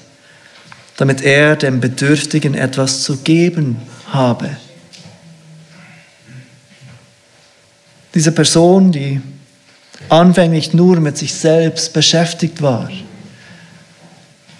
damit 0.95 1.21
er 1.21 1.57
dem 1.57 1.81
Bedürftigen 1.81 2.53
etwas 2.53 3.03
zu 3.03 3.17
geben 3.17 3.75
habe. 4.13 4.55
Diese 8.13 8.31
Person, 8.31 8.93
die 8.93 9.19
anfänglich 10.07 10.73
nur 10.73 11.01
mit 11.01 11.17
sich 11.17 11.33
selbst 11.33 11.91
beschäftigt 11.91 12.61
war, 12.61 12.89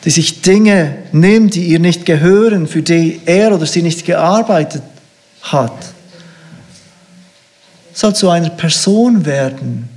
die 0.04 0.10
sich 0.10 0.42
Dinge 0.42 0.98
nimmt, 1.14 1.56
die 1.56 1.68
ihr 1.68 1.80
nicht 1.80 2.06
gehören, 2.06 2.68
für 2.68 2.82
die 2.82 3.22
er 3.26 3.56
oder 3.56 3.66
sie 3.66 3.82
nicht 3.82 4.04
gearbeitet 4.04 4.84
hat, 5.44 5.94
soll 7.94 8.14
zu 8.14 8.30
einer 8.30 8.50
Person 8.50 9.26
werden, 9.26 9.95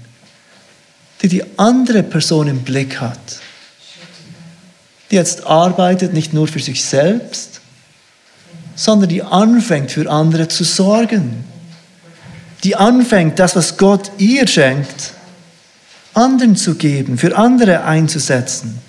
die 1.23 1.29
die 1.29 1.45
andere 1.59 2.03
Person 2.03 2.49
im 2.49 2.63
Blick 2.63 3.01
hat, 3.01 3.41
die 5.11 5.17
jetzt 5.17 5.47
arbeitet 5.47 6.13
nicht 6.13 6.33
nur 6.33 6.47
für 6.47 6.61
sich 6.61 6.85
selbst, 6.85 7.61
sondern 8.77 9.09
die 9.09 9.23
anfängt 9.23 9.91
für 9.91 10.09
andere 10.09 10.49
zu 10.49 10.65
sorgen, 10.65 11.45
die 12.65 12.77
anfängt, 12.77 13.39
das, 13.39 13.57
was 13.57 13.77
Gott 13.77 14.11
ihr 14.19 14.47
schenkt, 14.47 15.13
anderen 16.15 16.57
zu 16.57 16.75
geben, 16.75 17.19
für 17.19 17.37
andere 17.37 17.85
einzusetzen. 17.85 18.81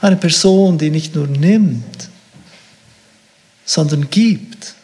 Eine 0.00 0.16
Person, 0.16 0.78
die 0.78 0.90
nicht 0.90 1.14
nur 1.14 1.26
nimmt, 1.26 2.10
sondern 3.64 4.10
gibt. 4.10 4.74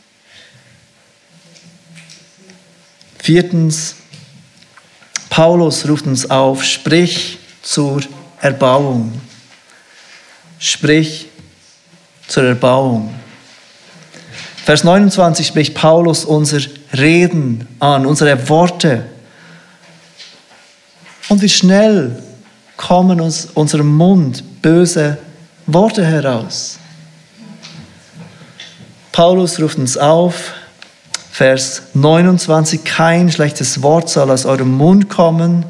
Viertens, 3.18 3.96
Paulus 5.32 5.88
ruft 5.88 6.06
uns 6.06 6.30
auf, 6.30 6.62
sprich 6.62 7.38
zur 7.62 8.02
Erbauung. 8.42 9.18
Sprich 10.58 11.26
zur 12.28 12.44
Erbauung. 12.44 13.14
Vers 14.62 14.84
29 14.84 15.46
spricht 15.46 15.74
Paulus 15.74 16.26
unser 16.26 16.60
Reden 16.92 17.66
an, 17.80 18.04
unsere 18.04 18.46
Worte. 18.50 19.06
Und 21.30 21.40
wie 21.40 21.48
schnell 21.48 22.22
kommen 22.76 23.18
aus 23.18 23.48
unserem 23.54 23.88
Mund 23.88 24.44
böse 24.60 25.16
Worte 25.66 26.04
heraus. 26.04 26.78
Paulus 29.12 29.58
ruft 29.58 29.78
uns 29.78 29.96
auf, 29.96 30.52
Vers 31.32 31.84
29, 31.94 32.84
kein 32.84 33.32
schlechtes 33.32 33.80
Wort 33.80 34.10
soll 34.10 34.30
aus 34.30 34.44
eurem 34.44 34.70
Mund 34.76 35.08
kommen, 35.08 35.64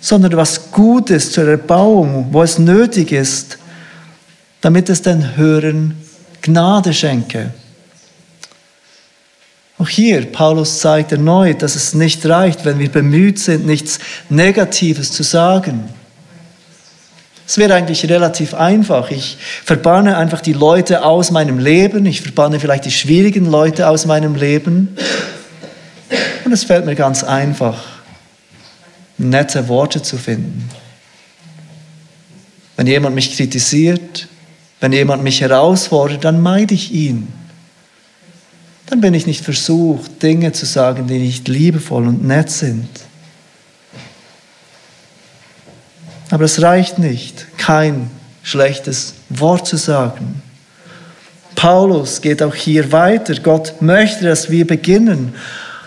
sondern 0.00 0.38
was 0.38 0.70
Gutes 0.70 1.32
zur 1.32 1.46
Erbauung, 1.46 2.28
wo 2.30 2.42
es 2.42 2.58
nötig 2.58 3.12
ist, 3.12 3.58
damit 4.62 4.88
es 4.88 5.02
den 5.02 5.36
Hörern 5.36 5.94
Gnade 6.40 6.94
schenke. 6.94 7.52
Auch 9.76 9.88
hier, 9.88 10.24
Paulus 10.32 10.78
zeigt 10.78 11.12
erneut, 11.12 11.60
dass 11.60 11.76
es 11.76 11.92
nicht 11.92 12.24
reicht, 12.24 12.64
wenn 12.64 12.78
wir 12.78 12.90
bemüht 12.90 13.38
sind, 13.38 13.66
nichts 13.66 13.98
Negatives 14.30 15.12
zu 15.12 15.24
sagen. 15.24 15.90
Es 17.46 17.58
wäre 17.58 17.74
eigentlich 17.74 18.08
relativ 18.08 18.54
einfach. 18.54 19.10
Ich 19.10 19.36
verbanne 19.64 20.16
einfach 20.16 20.40
die 20.40 20.54
Leute 20.54 21.04
aus 21.04 21.30
meinem 21.30 21.58
Leben. 21.58 22.06
Ich 22.06 22.22
verbanne 22.22 22.58
vielleicht 22.58 22.86
die 22.86 22.90
schwierigen 22.90 23.46
Leute 23.50 23.88
aus 23.88 24.06
meinem 24.06 24.34
Leben. 24.34 24.96
Und 26.44 26.52
es 26.52 26.64
fällt 26.64 26.86
mir 26.86 26.94
ganz 26.94 27.22
einfach, 27.22 27.82
nette 29.18 29.68
Worte 29.68 30.02
zu 30.02 30.16
finden. 30.16 30.70
Wenn 32.76 32.86
jemand 32.86 33.14
mich 33.14 33.36
kritisiert, 33.36 34.26
wenn 34.80 34.92
jemand 34.92 35.22
mich 35.22 35.40
herausfordert, 35.40 36.24
dann 36.24 36.40
meide 36.40 36.74
ich 36.74 36.92
ihn. 36.92 37.28
Dann 38.86 39.00
bin 39.00 39.14
ich 39.14 39.26
nicht 39.26 39.44
versucht, 39.44 40.22
Dinge 40.22 40.52
zu 40.52 40.66
sagen, 40.66 41.06
die 41.06 41.18
nicht 41.18 41.48
liebevoll 41.48 42.06
und 42.06 42.24
nett 42.24 42.50
sind. 42.50 42.88
Aber 46.34 46.46
es 46.46 46.60
reicht 46.60 46.98
nicht, 46.98 47.46
kein 47.58 48.10
schlechtes 48.42 49.14
Wort 49.28 49.68
zu 49.68 49.76
sagen. 49.76 50.42
Paulus 51.54 52.22
geht 52.22 52.42
auch 52.42 52.56
hier 52.56 52.90
weiter. 52.90 53.36
Gott 53.36 53.80
möchte, 53.80 54.24
dass 54.24 54.50
wir 54.50 54.66
beginnen, 54.66 55.32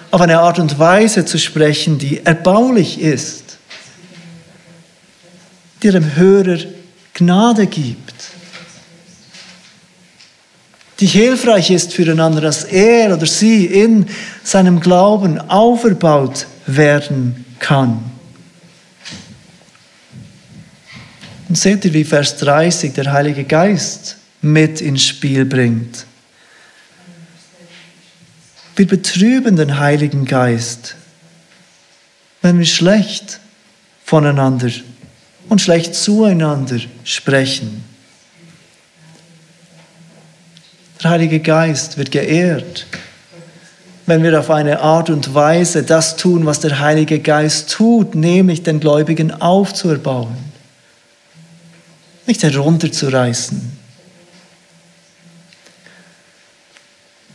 auf 0.09 0.21
eine 0.21 0.39
Art 0.39 0.57
und 0.57 0.79
Weise 0.79 1.25
zu 1.25 1.37
sprechen, 1.37 1.97
die 1.97 2.25
erbaulich 2.25 3.01
ist, 3.01 3.57
die 5.83 5.91
dem 5.91 6.15
Hörer 6.15 6.59
Gnade 7.13 7.67
gibt, 7.67 8.15
die 11.01 11.07
hilfreich 11.07 11.71
ist 11.71 11.91
füreinander, 11.91 12.39
dass 12.39 12.63
er 12.63 13.13
oder 13.13 13.25
sie 13.25 13.65
in 13.65 14.05
seinem 14.45 14.79
Glauben 14.79 15.41
auferbaut 15.49 16.47
werden 16.65 17.43
kann. 17.59 18.16
Und 21.47 21.57
seht 21.57 21.85
ihr, 21.85 21.93
wie 21.93 22.03
Vers 22.03 22.37
30 22.37 22.93
der 22.93 23.11
Heilige 23.11 23.43
Geist 23.45 24.17
mit 24.41 24.81
ins 24.81 25.03
Spiel 25.03 25.45
bringt. 25.45 26.05
Wir 28.75 28.87
betrüben 28.87 29.55
den 29.55 29.79
Heiligen 29.79 30.25
Geist, 30.25 30.95
wenn 32.41 32.59
wir 32.59 32.65
schlecht 32.65 33.39
voneinander 34.03 34.69
und 35.49 35.61
schlecht 35.61 35.95
zueinander 35.95 36.79
sprechen. 37.03 37.83
Der 41.01 41.11
Heilige 41.11 41.39
Geist 41.39 41.97
wird 41.97 42.11
geehrt, 42.11 42.85
wenn 44.05 44.21
wir 44.21 44.39
auf 44.39 44.51
eine 44.51 44.81
Art 44.81 45.09
und 45.09 45.33
Weise 45.33 45.83
das 45.83 46.15
tun, 46.17 46.45
was 46.45 46.59
der 46.59 46.79
Heilige 46.79 47.19
Geist 47.19 47.71
tut, 47.71 48.15
nämlich 48.15 48.63
den 48.63 48.79
Gläubigen 48.79 49.31
aufzuerbauen 49.31 50.46
nicht 52.27 52.43
herunterzureißen. 52.43 53.77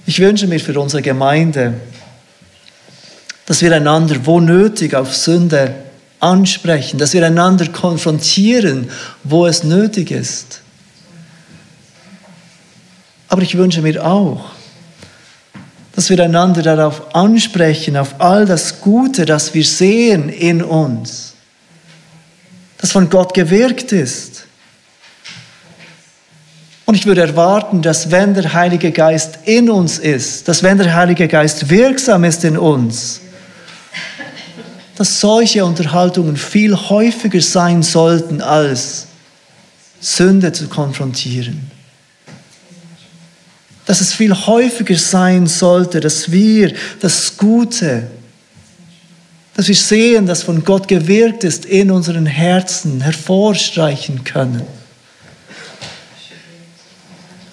Ich 0.04 0.18
wünsche 0.18 0.46
mir 0.46 0.60
für 0.60 0.78
unsere 0.78 1.02
Gemeinde, 1.02 1.74
dass 3.46 3.62
wir 3.62 3.74
einander 3.74 4.24
wo 4.24 4.40
nötig 4.40 4.94
auf 4.94 5.14
Sünde 5.14 5.74
ansprechen, 6.20 6.98
dass 6.98 7.14
wir 7.14 7.26
einander 7.26 7.68
konfrontieren, 7.68 8.90
wo 9.24 9.46
es 9.46 9.64
nötig 9.64 10.10
ist. 10.10 10.60
Aber 13.28 13.42
ich 13.42 13.56
wünsche 13.56 13.82
mir 13.82 14.04
auch, 14.04 14.50
dass 15.94 16.10
wir 16.10 16.20
einander 16.20 16.62
darauf 16.62 17.14
ansprechen, 17.14 17.96
auf 17.96 18.20
all 18.20 18.46
das 18.46 18.80
Gute, 18.80 19.24
das 19.24 19.54
wir 19.54 19.64
sehen 19.64 20.28
in 20.28 20.62
uns, 20.62 21.34
das 22.78 22.92
von 22.92 23.08
Gott 23.08 23.34
gewirkt 23.34 23.92
ist. 23.92 24.44
Und 26.84 26.94
ich 26.94 27.06
würde 27.06 27.20
erwarten, 27.20 27.80
dass 27.80 28.10
wenn 28.10 28.34
der 28.34 28.52
Heilige 28.52 28.90
Geist 28.90 29.38
in 29.44 29.70
uns 29.70 29.98
ist, 29.98 30.48
dass 30.48 30.62
wenn 30.62 30.78
der 30.78 30.94
Heilige 30.94 31.28
Geist 31.28 31.70
wirksam 31.70 32.24
ist 32.24 32.44
in 32.44 32.58
uns, 32.58 33.20
dass 34.96 35.20
solche 35.20 35.64
Unterhaltungen 35.64 36.36
viel 36.36 36.74
häufiger 36.74 37.40
sein 37.40 37.82
sollten, 37.82 38.40
als 38.40 39.06
Sünde 40.00 40.52
zu 40.52 40.68
konfrontieren. 40.68 41.70
Dass 43.86 44.00
es 44.00 44.12
viel 44.12 44.34
häufiger 44.34 44.96
sein 44.96 45.46
sollte, 45.46 46.00
dass 46.00 46.30
wir 46.30 46.74
das 47.00 47.36
Gute 47.36 48.08
dass 49.54 49.68
wir 49.68 49.74
sehen, 49.74 50.26
dass 50.26 50.42
von 50.42 50.64
Gott 50.64 50.88
gewirkt 50.88 51.44
ist, 51.44 51.64
in 51.66 51.90
unseren 51.90 52.26
Herzen 52.26 53.00
hervorstreichen 53.00 54.24
können. 54.24 54.62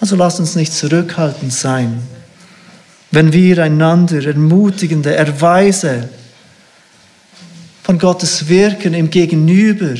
Also 0.00 0.16
lasst 0.16 0.40
uns 0.40 0.56
nicht 0.56 0.72
zurückhaltend 0.72 1.52
sein, 1.52 2.02
wenn 3.10 3.32
wir 3.32 3.62
einander 3.62 4.24
ermutigende 4.26 5.14
Erweise 5.14 6.08
von 7.82 7.98
Gottes 7.98 8.48
Wirken 8.48 8.94
im 8.94 9.10
Gegenüber 9.10 9.94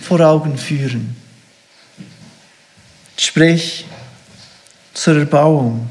vor 0.00 0.20
Augen 0.20 0.58
führen. 0.58 1.14
Sprich 3.16 3.84
zur 4.92 5.18
Erbauung. 5.18 5.88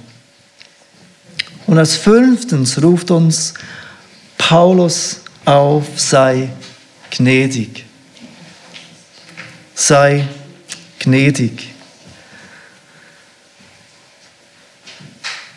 Und 1.67 1.77
als 1.77 1.95
fünftens 1.95 2.81
ruft 2.83 3.11
uns 3.11 3.53
Paulus 4.37 5.21
auf, 5.45 5.85
sei 5.95 6.49
gnädig. 7.11 7.85
Sei 9.73 10.27
gnädig. 10.99 11.74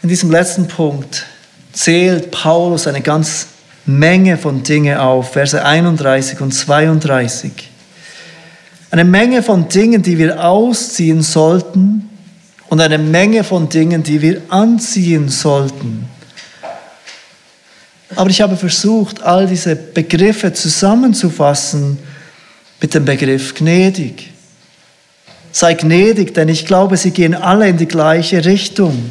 In 0.08 0.12
diesem 0.12 0.30
letzten 0.30 0.66
Punkt 0.68 1.26
zählt 1.70 2.30
Paulus 2.30 2.86
eine 2.86 3.02
ganz 3.02 3.48
Menge 3.84 4.38
von 4.38 4.62
Dingen 4.62 4.96
auf, 4.96 5.34
Verse 5.34 5.62
31 5.62 6.40
und 6.40 6.52
32. 6.52 7.52
Eine 8.90 9.04
Menge 9.04 9.42
von 9.42 9.68
Dingen, 9.68 10.00
die 10.00 10.16
wir 10.16 10.42
ausziehen 10.42 11.20
sollten 11.20 12.08
und 12.70 12.80
eine 12.80 12.96
Menge 12.96 13.44
von 13.44 13.68
Dingen, 13.68 14.02
die 14.02 14.22
wir 14.22 14.40
anziehen 14.48 15.28
sollten. 15.28 16.08
Aber 18.16 18.30
ich 18.30 18.40
habe 18.40 18.56
versucht, 18.56 19.22
all 19.22 19.46
diese 19.46 19.76
Begriffe 19.76 20.54
zusammenzufassen 20.54 21.98
mit 22.80 22.94
dem 22.94 23.04
Begriff 23.04 23.54
gnädig. 23.54 24.32
Sei 25.52 25.74
gnädig, 25.74 26.32
denn 26.32 26.48
ich 26.48 26.64
glaube, 26.64 26.96
sie 26.96 27.10
gehen 27.10 27.34
alle 27.34 27.68
in 27.68 27.76
die 27.76 27.88
gleiche 27.88 28.42
Richtung. 28.46 29.10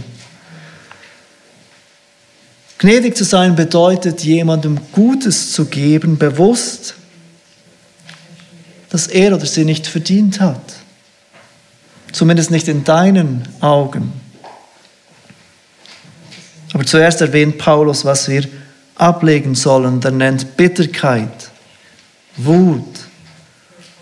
Gnädig 2.80 3.18
zu 3.18 3.24
sein 3.24 3.56
bedeutet, 3.56 4.24
jemandem 4.24 4.80
Gutes 4.92 5.52
zu 5.52 5.66
geben, 5.66 6.18
bewusst, 6.18 6.94
dass 8.90 9.08
er 9.08 9.34
oder 9.36 9.46
sie 9.46 9.66
nicht 9.66 9.88
verdient 9.88 10.40
hat. 10.40 10.62
Zumindest 12.12 12.52
nicht 12.52 12.68
in 12.68 12.84
deinen 12.84 13.48
Augen. 13.62 14.14
Aber 16.74 16.86
zuerst 16.86 17.22
erwähnt 17.22 17.58
Paulus, 17.58 18.06
was 18.06 18.30
wir 18.30 18.48
ablegen 18.96 19.56
sollen. 19.56 20.02
Er 20.04 20.12
nennt 20.12 20.56
Bitterkeit, 20.58 21.50
Wut, 22.38 23.00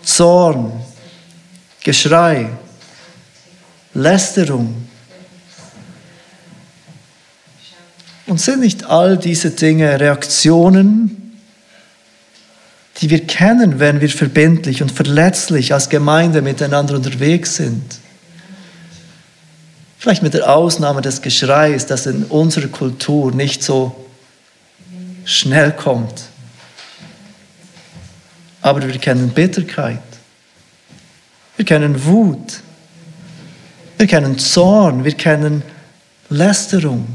Zorn, 0.02 0.72
Geschrei, 1.82 2.50
Lästerung, 3.94 4.88
Und 8.26 8.40
sind 8.40 8.60
nicht 8.60 8.84
all 8.84 9.16
diese 9.16 9.50
Dinge 9.50 10.00
Reaktionen, 10.00 11.40
die 13.00 13.10
wir 13.10 13.26
kennen, 13.26 13.78
wenn 13.78 14.00
wir 14.00 14.08
verbindlich 14.08 14.82
und 14.82 14.90
verletzlich 14.90 15.72
als 15.72 15.88
Gemeinde 15.88 16.42
miteinander 16.42 16.96
unterwegs 16.96 17.56
sind? 17.56 17.98
Vielleicht 19.98 20.22
mit 20.22 20.34
der 20.34 20.54
Ausnahme 20.54 21.02
des 21.02 21.22
Geschreis, 21.22 21.86
das 21.86 22.06
in 22.06 22.24
unserer 22.24 22.68
Kultur 22.68 23.32
nicht 23.32 23.62
so 23.62 24.06
schnell 25.24 25.72
kommt. 25.72 26.24
Aber 28.62 28.86
wir 28.86 28.98
kennen 28.98 29.30
Bitterkeit. 29.30 30.00
Wir 31.56 31.64
kennen 31.64 32.04
Wut. 32.04 32.60
Wir 33.98 34.06
kennen 34.06 34.38
Zorn. 34.38 35.04
Wir 35.04 35.14
kennen 35.14 35.62
Lästerung. 36.28 37.06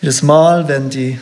Jedes 0.00 0.22
Mal, 0.22 0.68
wenn 0.68 0.90
die 0.90 1.18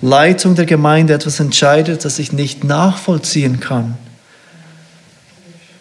Leitung 0.00 0.54
der 0.54 0.64
Gemeinde 0.64 1.12
etwas 1.12 1.40
entscheidet, 1.40 2.04
das 2.04 2.18
ich 2.18 2.32
nicht 2.32 2.64
nachvollziehen 2.64 3.60
kann, 3.60 3.98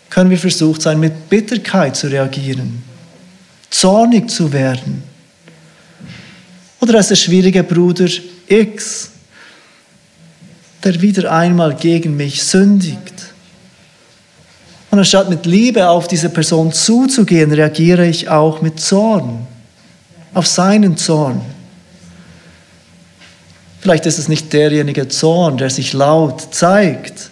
können 0.09 0.29
wir 0.29 0.37
versucht 0.37 0.81
sein, 0.81 0.99
mit 0.99 1.29
Bitterkeit 1.29 1.95
zu 1.95 2.07
reagieren, 2.07 2.83
zornig 3.69 4.29
zu 4.29 4.51
werden. 4.51 5.03
Oder 6.81 6.95
als 6.95 7.09
der 7.09 7.15
schwierige 7.15 7.63
Bruder 7.63 8.07
X, 8.47 9.11
der 10.83 11.01
wieder 11.01 11.31
einmal 11.31 11.75
gegen 11.75 12.17
mich 12.17 12.43
sündigt. 12.43 13.13
Und 14.91 14.99
anstatt 14.99 15.29
mit 15.29 15.45
Liebe 15.45 15.87
auf 15.87 16.07
diese 16.07 16.29
Person 16.29 16.73
zuzugehen, 16.73 17.51
reagiere 17.51 18.07
ich 18.07 18.27
auch 18.27 18.61
mit 18.61 18.79
Zorn 18.79 19.45
auf 20.33 20.47
seinen 20.47 20.97
Zorn. 20.97 21.41
Vielleicht 23.89 24.05
ist 24.05 24.19
es 24.19 24.27
nicht 24.27 24.53
derjenige 24.53 25.07
Zorn, 25.07 25.57
der 25.57 25.71
sich 25.71 25.93
laut 25.93 26.53
zeigt, 26.53 27.31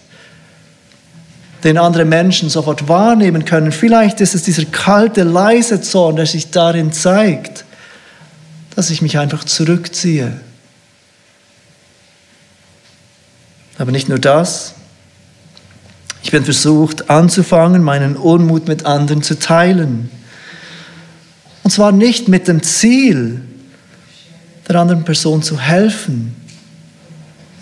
den 1.64 1.78
andere 1.78 2.04
Menschen 2.04 2.50
sofort 2.50 2.88
wahrnehmen 2.88 3.46
können. 3.46 3.72
Vielleicht 3.72 4.22
ist 4.22 4.34
es 4.34 4.42
dieser 4.42 4.66
kalte, 4.66 5.22
leise 5.22 5.82
Zorn, 5.82 6.16
der 6.16 6.26
sich 6.26 6.50
darin 6.50 6.92
zeigt, 6.92 7.64
dass 8.76 8.90
ich 8.90 9.04
mich 9.04 9.20
einfach 9.20 9.44
zurückziehe. 9.44 10.32
Aber 13.78 13.92
nicht 13.92 14.10
nur 14.10 14.18
das. 14.18 14.74
Ich 16.24 16.32
bin 16.32 16.44
versucht 16.44 17.12
anzufangen, 17.12 17.84
meinen 17.84 18.16
Unmut 18.16 18.68
mit 18.68 18.84
anderen 18.84 19.22
zu 19.22 19.38
teilen. 19.38 20.10
Und 21.62 21.70
zwar 21.70 21.92
nicht 21.92 22.30
mit 22.30 22.48
dem 22.48 22.64
Ziel, 22.64 23.44
der 24.68 24.78
anderen 24.78 25.06
Person 25.06 25.44
zu 25.44 25.60
helfen, 25.60 26.34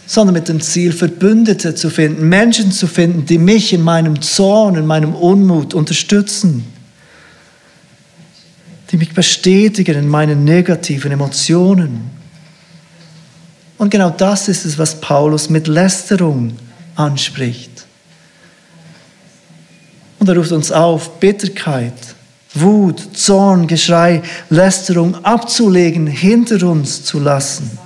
sondern 0.06 0.34
mit 0.34 0.48
dem 0.48 0.62
Ziel, 0.62 0.94
Verbündete 0.94 1.76
zu 1.76 1.90
finden, 1.90 2.30
Menschen 2.30 2.72
zu 2.72 2.88
finden, 2.88 3.26
die 3.26 3.38
mich 3.38 3.74
in 3.74 3.82
meinem 3.82 4.22
Zorn, 4.22 4.76
in 4.76 4.86
meinem 4.86 5.16
Unmut 5.16 5.74
unterstützen, 5.74 6.66
die 8.92 8.98
mich 8.98 9.14
bestätigen 9.14 9.96
in 9.96 10.08
meinen 10.08 10.44
negativen 10.44 11.12
Emotionen. 11.12 12.12
Und 13.78 13.90
genau 13.90 14.10
das 14.12 14.48
ist 14.48 14.66
es, 14.66 14.78
was 14.78 15.02
Paulus 15.02 15.50
mit 15.50 15.68
Lästerung 15.68 16.56
anspricht. 16.96 17.86
Und 20.20 20.30
er 20.30 20.38
ruft 20.38 20.52
uns 20.52 20.72
auf, 20.72 21.20
Bitterkeit, 21.20 21.94
Wut, 22.54 23.18
Zorn, 23.18 23.68
Geschrei, 23.68 24.22
Lästerung 24.50 25.26
abzulegen, 25.26 26.08
hinter 26.08 26.66
uns 26.68 27.04
zu 27.04 27.20
lassen. 27.20 27.78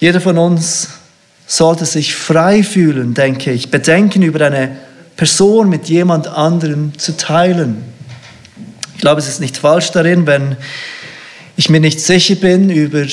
Jeder 0.00 0.20
von 0.20 0.38
uns 0.38 0.88
sollte 1.46 1.86
sich 1.86 2.14
frei 2.14 2.62
fühlen, 2.62 3.14
denke 3.14 3.50
ich, 3.50 3.70
Bedenken 3.70 4.22
über 4.22 4.44
eine 4.46 4.76
Person 5.16 5.68
mit 5.68 5.88
jemand 5.88 6.28
anderem 6.28 6.96
zu 6.98 7.16
teilen. 7.16 7.82
Ich 8.94 9.00
glaube, 9.00 9.20
es 9.20 9.28
ist 9.28 9.40
nicht 9.40 9.56
falsch 9.56 9.90
darin, 9.90 10.26
wenn 10.26 10.56
ich 11.56 11.68
mir 11.68 11.80
nicht 11.80 12.00
sicher 12.00 12.36
bin 12.36 12.70
über 12.70 13.04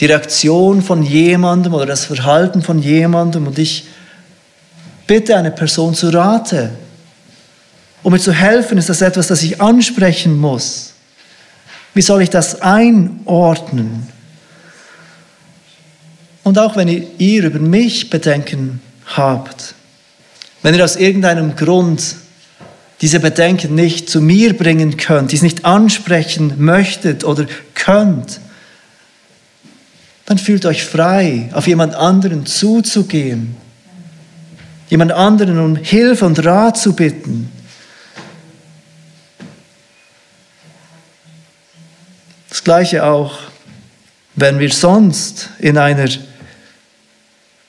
die 0.00 0.06
Reaktion 0.06 0.82
von 0.82 1.02
jemandem 1.02 1.74
oder 1.74 1.86
das 1.86 2.06
Verhalten 2.06 2.62
von 2.62 2.80
jemandem 2.80 3.46
und 3.46 3.58
ich 3.58 3.86
bitte 5.06 5.36
eine 5.36 5.50
Person 5.50 5.94
zu 5.94 6.08
Rate. 6.08 6.70
Um 8.02 8.12
mir 8.12 8.18
zu 8.18 8.32
helfen, 8.32 8.78
ist 8.78 8.88
das 8.88 9.02
etwas, 9.02 9.28
das 9.28 9.42
ich 9.42 9.60
ansprechen 9.60 10.38
muss. 10.38 10.94
Wie 11.92 12.02
soll 12.02 12.22
ich 12.22 12.30
das 12.30 12.62
einordnen? 12.62 14.08
Und 16.42 16.58
auch 16.58 16.76
wenn 16.76 16.88
ihr 17.18 17.44
über 17.44 17.58
mich 17.58 18.10
Bedenken 18.10 18.80
habt, 19.06 19.74
wenn 20.62 20.74
ihr 20.74 20.84
aus 20.84 20.96
irgendeinem 20.96 21.56
Grund 21.56 22.16
diese 23.00 23.20
Bedenken 23.20 23.74
nicht 23.74 24.10
zu 24.10 24.20
mir 24.20 24.56
bringen 24.56 24.96
könnt, 24.96 25.32
dies 25.32 25.42
nicht 25.42 25.64
ansprechen 25.64 26.54
möchtet 26.58 27.24
oder 27.24 27.46
könnt, 27.74 28.40
dann 30.26 30.38
fühlt 30.38 30.66
euch 30.66 30.84
frei, 30.84 31.48
auf 31.52 31.66
jemand 31.66 31.94
anderen 31.94 32.46
zuzugehen 32.46 33.56
jemand 34.90 35.12
anderen 35.12 35.58
um 35.58 35.76
Hilfe 35.76 36.26
und 36.26 36.44
Rat 36.44 36.76
zu 36.76 36.94
bitten. 36.94 37.50
Das 42.48 42.62
gleiche 42.64 43.04
auch, 43.04 43.38
wenn 44.34 44.58
wir 44.58 44.70
sonst 44.70 45.50
in 45.60 45.78
einer 45.78 46.08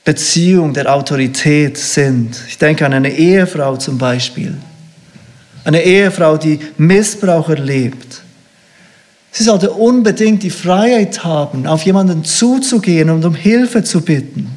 Beziehung 0.03 0.73
der 0.73 0.93
Autorität 0.93 1.77
sind. 1.77 2.35
Ich 2.47 2.57
denke 2.57 2.85
an 2.85 2.93
eine 2.93 3.11
Ehefrau 3.11 3.77
zum 3.77 3.97
Beispiel. 3.97 4.55
eine 5.63 5.83
Ehefrau, 5.83 6.37
die 6.37 6.59
Missbrauch 6.77 7.49
erlebt. 7.49 8.23
Sie 9.31 9.43
sollte 9.43 9.71
unbedingt 9.71 10.43
die 10.43 10.49
Freiheit 10.49 11.23
haben, 11.23 11.67
auf 11.67 11.83
jemanden 11.83 12.23
zuzugehen 12.23 13.09
und 13.09 13.23
um 13.23 13.35
Hilfe 13.35 13.83
zu 13.83 14.01
bitten. 14.01 14.49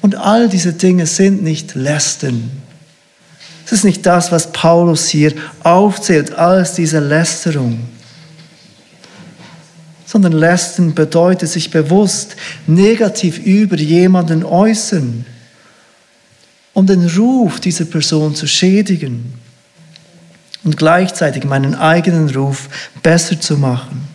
Und 0.00 0.14
all 0.14 0.48
diese 0.48 0.72
Dinge 0.72 1.06
sind 1.06 1.42
nicht 1.42 1.74
Lästern. 1.74 2.50
Es 3.66 3.72
ist 3.72 3.84
nicht 3.84 4.06
das, 4.06 4.30
was 4.30 4.52
Paulus 4.52 5.08
hier 5.08 5.32
aufzählt 5.64 6.32
als 6.34 6.74
diese 6.74 7.00
Lästerung. 7.00 7.80
Sondern 10.06 10.32
Lästern 10.32 10.94
bedeutet 10.94 11.48
sich 11.50 11.70
bewusst 11.70 12.36
negativ 12.66 13.38
über 13.38 13.76
jemanden 13.76 14.44
äußern, 14.44 15.26
um 16.72 16.86
den 16.86 17.06
Ruf 17.06 17.58
dieser 17.60 17.84
Person 17.84 18.34
zu 18.34 18.46
schädigen 18.46 19.34
und 20.62 20.76
gleichzeitig 20.76 21.44
meinen 21.44 21.74
eigenen 21.74 22.30
Ruf 22.30 22.68
besser 23.02 23.40
zu 23.40 23.56
machen. 23.56 24.06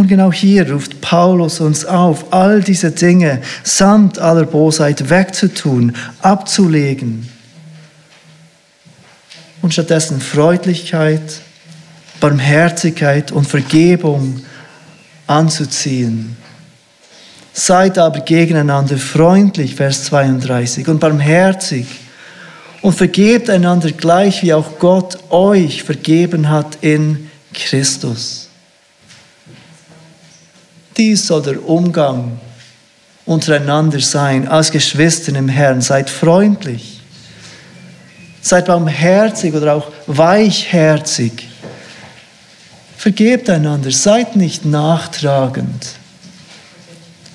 Und 0.00 0.08
genau 0.08 0.32
hier 0.32 0.72
ruft 0.72 1.02
Paulus 1.02 1.60
uns 1.60 1.84
auf, 1.84 2.32
all 2.32 2.62
diese 2.62 2.90
Dinge 2.90 3.42
samt 3.64 4.18
aller 4.18 4.46
Bosheit 4.46 5.10
wegzutun, 5.10 5.94
abzulegen 6.22 7.28
und 9.60 9.74
stattdessen 9.74 10.22
Freundlichkeit, 10.22 11.42
Barmherzigkeit 12.20 13.32
und 13.32 13.46
Vergebung 13.46 14.42
anzuziehen. 15.26 16.36
Seid 17.52 17.98
aber 17.98 18.20
gegeneinander 18.20 18.96
freundlich, 18.96 19.74
Vers 19.74 20.04
32, 20.04 20.86
und 20.88 21.00
barmherzig 21.00 21.86
und 22.82 22.94
vergebt 22.94 23.50
einander 23.50 23.90
gleich, 23.92 24.42
wie 24.42 24.54
auch 24.54 24.78
Gott 24.78 25.18
euch 25.30 25.82
vergeben 25.82 26.48
hat 26.48 26.78
in 26.80 27.30
Christus. 27.52 28.48
Dies 30.96 31.26
soll 31.26 31.42
der 31.42 31.66
Umgang 31.66 32.40
untereinander 33.26 34.00
sein, 34.00 34.48
als 34.48 34.70
Geschwister 34.70 35.34
im 35.34 35.48
Herrn. 35.48 35.80
Seid 35.80 36.10
freundlich, 36.10 37.00
seid 38.40 38.66
barmherzig 38.66 39.54
oder 39.54 39.74
auch 39.74 39.92
weichherzig. 40.06 41.49
Vergebt 43.00 43.48
einander, 43.48 43.90
seid 43.90 44.36
nicht 44.36 44.66
nachtragend. 44.66 45.94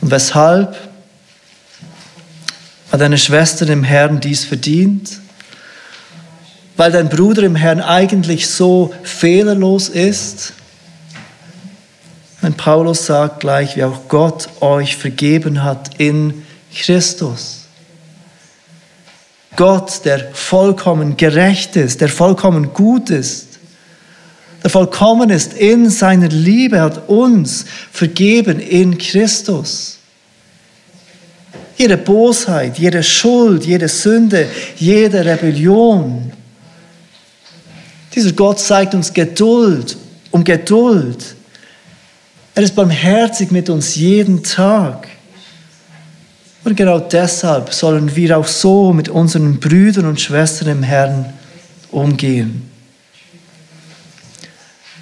Und 0.01 0.11
weshalb 0.11 0.77
hat 2.91 3.01
deine 3.01 3.17
Schwester 3.17 3.67
im 3.67 3.83
Herrn 3.83 4.19
dies 4.19 4.45
verdient? 4.45 5.19
weil 6.77 6.91
dein 6.91 7.09
Bruder 7.09 7.43
im 7.43 7.55
Herrn 7.55 7.81
eigentlich 7.81 8.49
so 8.49 8.93
fehlerlos 9.03 9.89
ist? 9.89 10.53
Wenn 12.41 12.53
Paulus 12.53 13.05
sagt 13.05 13.39
gleich, 13.39 13.75
wie 13.75 13.83
auch 13.83 14.07
Gott 14.07 14.49
euch 14.61 14.97
vergeben 14.97 15.63
hat 15.63 15.99
in 15.99 16.45
Christus. 16.73 17.61
Gott, 19.55 20.03
der 20.03 20.33
vollkommen 20.33 21.15
gerecht 21.15 21.77
ist, 21.77 22.01
der 22.01 22.09
vollkommen 22.09 22.73
gut 22.73 23.09
ist, 23.09 23.54
der 24.65 24.71
vollkommen 24.71 25.29
ist 25.29 25.53
in 25.53 25.91
seiner 25.91 26.27
Liebe, 26.27 26.81
hat 26.81 27.07
uns 27.07 27.65
vergeben 27.91 28.59
in 28.59 28.97
Christus. 28.97 29.99
Jede 31.77 31.97
Bosheit, 31.97 32.79
jede 32.79 33.03
Schuld, 33.03 33.63
jede 33.63 33.87
Sünde, 33.87 34.47
jede 34.77 35.23
Rebellion, 35.23 36.33
dieser 38.15 38.31
Gott 38.31 38.59
zeigt 38.59 38.95
uns 38.95 39.13
Geduld 39.13 39.97
um 40.31 40.43
Geduld. 40.43 41.35
Er 42.55 42.63
ist 42.63 42.75
barmherzig 42.75 43.51
mit 43.51 43.69
uns 43.69 43.93
jeden 43.93 44.41
Tag. 44.41 45.07
Und 46.63 46.75
genau 46.75 46.97
deshalb 46.97 47.71
sollen 47.71 48.15
wir 48.15 48.35
auch 48.35 48.47
so 48.47 48.91
mit 48.93 49.09
unseren 49.09 49.59
Brüdern 49.59 50.07
und 50.07 50.19
Schwestern 50.19 50.69
im 50.69 50.81
Herrn 50.81 51.31
umgehen. 51.91 52.74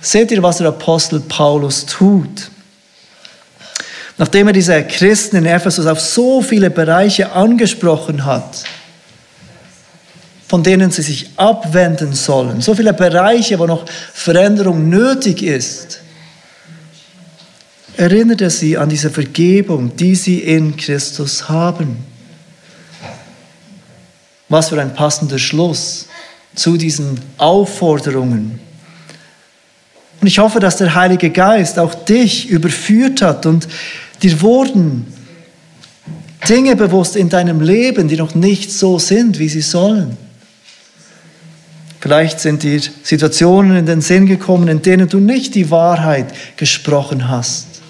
Seht 0.04 0.32
ihr, 0.32 0.44
was 0.44 0.58
der 0.58 0.68
Apostel 0.68 1.22
Paulus 1.22 1.86
tut? 1.86 2.50
Nachdem 4.18 4.48
er 4.48 4.54
diese 4.54 4.84
Christen 4.84 5.38
in 5.38 5.46
Ephesus 5.46 5.86
auf 5.86 6.02
so 6.02 6.42
viele 6.42 6.70
Bereiche 6.70 7.32
angesprochen 7.32 8.26
hat, 8.26 8.64
von 10.50 10.62
denen 10.62 10.92
sie 10.92 11.04
sich 11.04 11.30
abwenden 11.38 12.12
sollen. 12.12 12.60
So 12.60 12.76
viele 12.76 12.92
Bereiche, 12.94 13.58
wo 13.58 13.66
noch 13.66 13.86
Veränderung 14.14 14.90
nötig 14.90 15.42
ist. 15.42 16.02
Erinnert 17.96 18.42
er 18.42 18.50
sie 18.50 18.78
an 18.78 18.90
diese 18.90 19.10
Vergebung, 19.10 19.96
die 19.96 20.16
sie 20.16 20.40
in 20.40 20.76
Christus 20.76 21.48
haben. 21.48 22.06
Was 24.50 24.68
für 24.68 24.82
ein 24.82 24.94
passender 24.94 25.40
Schluss 25.40 26.08
zu 26.56 26.76
diesen 26.76 27.22
Aufforderungen. 27.38 28.60
Und 30.24 30.28
ich 30.28 30.40
hoffe, 30.40 30.62
dass 30.62 30.78
der 30.78 30.96
Heilige 30.96 31.32
Geist 31.32 31.78
auch 31.78 31.94
dich 31.94 32.48
überführt 32.48 33.22
hat 33.22 33.46
und 33.46 33.68
dir 34.22 34.40
wurden 34.40 35.06
Dinge 36.48 36.78
bewusst 36.78 37.18
in 37.18 37.28
deinem 37.28 37.60
Leben, 37.60 38.08
die 38.08 38.16
noch 38.16 38.34
nicht 38.34 38.72
so 38.72 39.00
sind, 39.00 39.38
wie 39.38 39.50
sie 39.50 39.60
sollen. 39.60 40.16
Vielleicht 42.00 42.40
sind 42.40 42.64
dir 42.64 42.80
Situationen 43.04 43.76
in 43.76 43.86
den 43.86 44.00
Sinn 44.00 44.26
gekommen, 44.26 44.70
in 44.70 44.82
denen 44.82 45.10
du 45.10 45.20
nicht 45.20 45.56
die 45.56 45.70
Wahrheit 45.72 46.28
gesprochen 46.56 47.28
hast, 47.28 47.82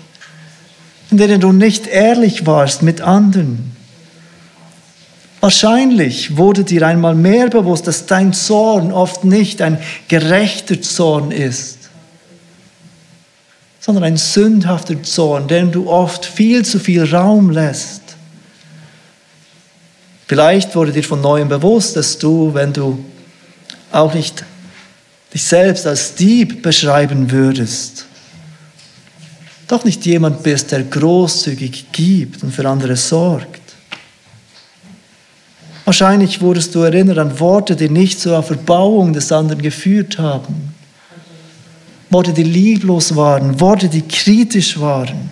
in 1.12 1.18
denen 1.18 1.40
du 1.40 1.52
nicht 1.52 1.86
ehrlich 1.86 2.48
warst 2.48 2.82
mit 2.82 3.02
anderen. 3.02 3.74
Wahrscheinlich 5.40 6.36
wurde 6.36 6.64
dir 6.64 6.88
einmal 6.88 7.14
mehr 7.14 7.50
bewusst, 7.50 7.86
dass 7.86 8.08
dein 8.08 8.34
Zorn 8.34 8.92
oft 8.92 9.24
nicht 9.24 9.62
ein 9.62 9.78
gerechter 10.08 10.82
Zorn 10.82 11.30
ist, 11.30 11.83
sondern 13.86 14.06
ein 14.06 14.16
sündhafter 14.16 15.04
Zorn, 15.04 15.50
dem 15.50 15.70
du 15.70 15.90
oft 15.90 16.26
viel 16.26 16.64
zu 16.64 16.80
viel 16.80 17.04
Raum 17.04 17.50
lässt. 17.50 18.02
Vielleicht 20.26 20.74
wurde 20.74 20.94
dir 20.94 21.04
von 21.04 21.20
neuem 21.20 21.50
bewusst, 21.50 21.98
dass 21.98 22.18
du, 22.18 22.54
wenn 22.54 22.72
du 22.72 23.04
auch 23.92 24.14
nicht 24.14 24.46
dich 25.34 25.44
selbst 25.44 25.86
als 25.86 26.16
Dieb 26.16 26.62
beschreiben 26.62 27.30
würdest, 27.30 28.06
doch 29.68 29.84
nicht 29.84 30.06
jemand 30.06 30.44
bist, 30.44 30.72
der 30.72 30.84
großzügig 30.84 31.92
gibt 31.92 32.42
und 32.42 32.54
für 32.54 32.68
andere 32.70 32.96
sorgt. 32.96 33.60
Wahrscheinlich 35.84 36.40
wurdest 36.40 36.74
du 36.74 36.84
erinnert 36.84 37.18
an 37.18 37.38
Worte, 37.38 37.76
die 37.76 37.90
nicht 37.90 38.22
zur 38.22 38.42
Verbauung 38.44 39.12
des 39.12 39.30
anderen 39.34 39.62
geführt 39.62 40.20
haben. 40.20 40.73
Worte, 42.14 42.32
die 42.32 42.44
lieblos 42.44 43.16
waren, 43.16 43.60
Worte, 43.60 43.90
die 43.90 44.04
kritisch 44.04 44.80
waren. 44.80 45.30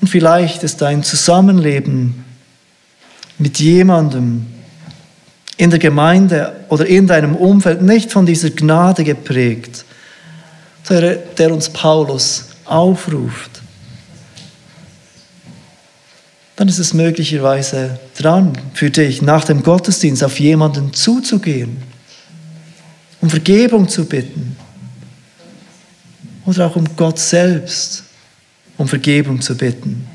Und 0.00 0.08
vielleicht 0.08 0.62
ist 0.62 0.80
dein 0.80 1.02
Zusammenleben 1.02 2.24
mit 3.38 3.58
jemandem, 3.58 4.46
in 5.56 5.68
der 5.68 5.78
Gemeinde 5.78 6.64
oder 6.70 6.86
in 6.86 7.06
deinem 7.06 7.36
Umfeld 7.36 7.82
nicht 7.82 8.10
von 8.10 8.24
dieser 8.24 8.48
Gnade 8.48 9.04
geprägt, 9.04 9.84
der 10.88 11.52
uns 11.52 11.68
Paulus 11.68 12.46
aufruft, 12.64 13.60
dann 16.56 16.66
ist 16.66 16.78
es 16.78 16.94
möglicherweise 16.94 18.00
dran 18.16 18.52
für 18.72 18.88
dich, 18.88 19.20
nach 19.20 19.44
dem 19.44 19.62
Gottesdienst 19.62 20.24
auf 20.24 20.40
jemanden 20.40 20.94
zuzugehen, 20.94 21.82
um 23.20 23.28
Vergebung 23.28 23.86
zu 23.86 24.06
bitten 24.06 24.56
oder 26.46 26.66
auch 26.66 26.76
um 26.76 26.84
Gott 26.96 27.18
selbst 27.18 28.04
um 28.76 28.88
Vergebung 28.88 29.40
zu 29.40 29.56
bitten. 29.56 30.06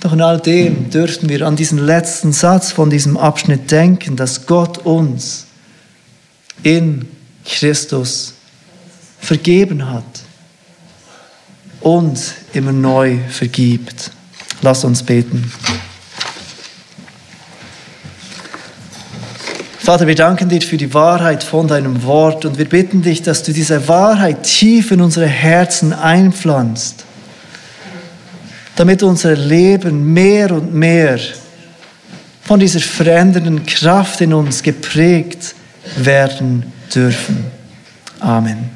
Doch 0.00 0.12
in 0.12 0.22
all 0.22 0.40
dem 0.40 0.88
dürften 0.90 1.28
wir 1.28 1.46
an 1.46 1.56
diesen 1.56 1.78
letzten 1.78 2.32
Satz 2.32 2.72
von 2.72 2.90
diesem 2.90 3.16
Abschnitt 3.16 3.70
denken, 3.70 4.16
dass 4.16 4.46
Gott 4.46 4.78
uns 4.78 5.46
in 6.62 7.08
Christus 7.44 8.34
vergeben 9.18 9.90
hat 9.90 10.04
und 11.80 12.18
immer 12.52 12.72
neu 12.72 13.18
vergibt. 13.28 14.10
Lass 14.62 14.84
uns 14.84 15.02
beten. 15.02 15.52
Vater, 19.86 20.08
wir 20.08 20.16
danken 20.16 20.48
dir 20.48 20.60
für 20.60 20.76
die 20.76 20.92
Wahrheit 20.92 21.44
von 21.44 21.68
deinem 21.68 22.02
Wort 22.02 22.44
und 22.44 22.58
wir 22.58 22.68
bitten 22.68 23.02
dich, 23.02 23.22
dass 23.22 23.44
du 23.44 23.52
diese 23.52 23.86
Wahrheit 23.86 24.42
tief 24.42 24.90
in 24.90 25.00
unsere 25.00 25.26
Herzen 25.26 25.92
einpflanzt 25.92 27.04
damit 28.76 29.02
unser 29.02 29.34
Leben 29.34 30.12
mehr 30.12 30.50
und 30.52 30.72
mehr 30.74 31.18
von 32.42 32.60
dieser 32.60 32.80
verändernden 32.80 33.64
Kraft 33.66 34.20
in 34.20 34.32
uns 34.32 34.62
geprägt 34.62 35.54
werden 35.96 36.72
dürfen. 36.94 37.46
Amen. 38.20 38.70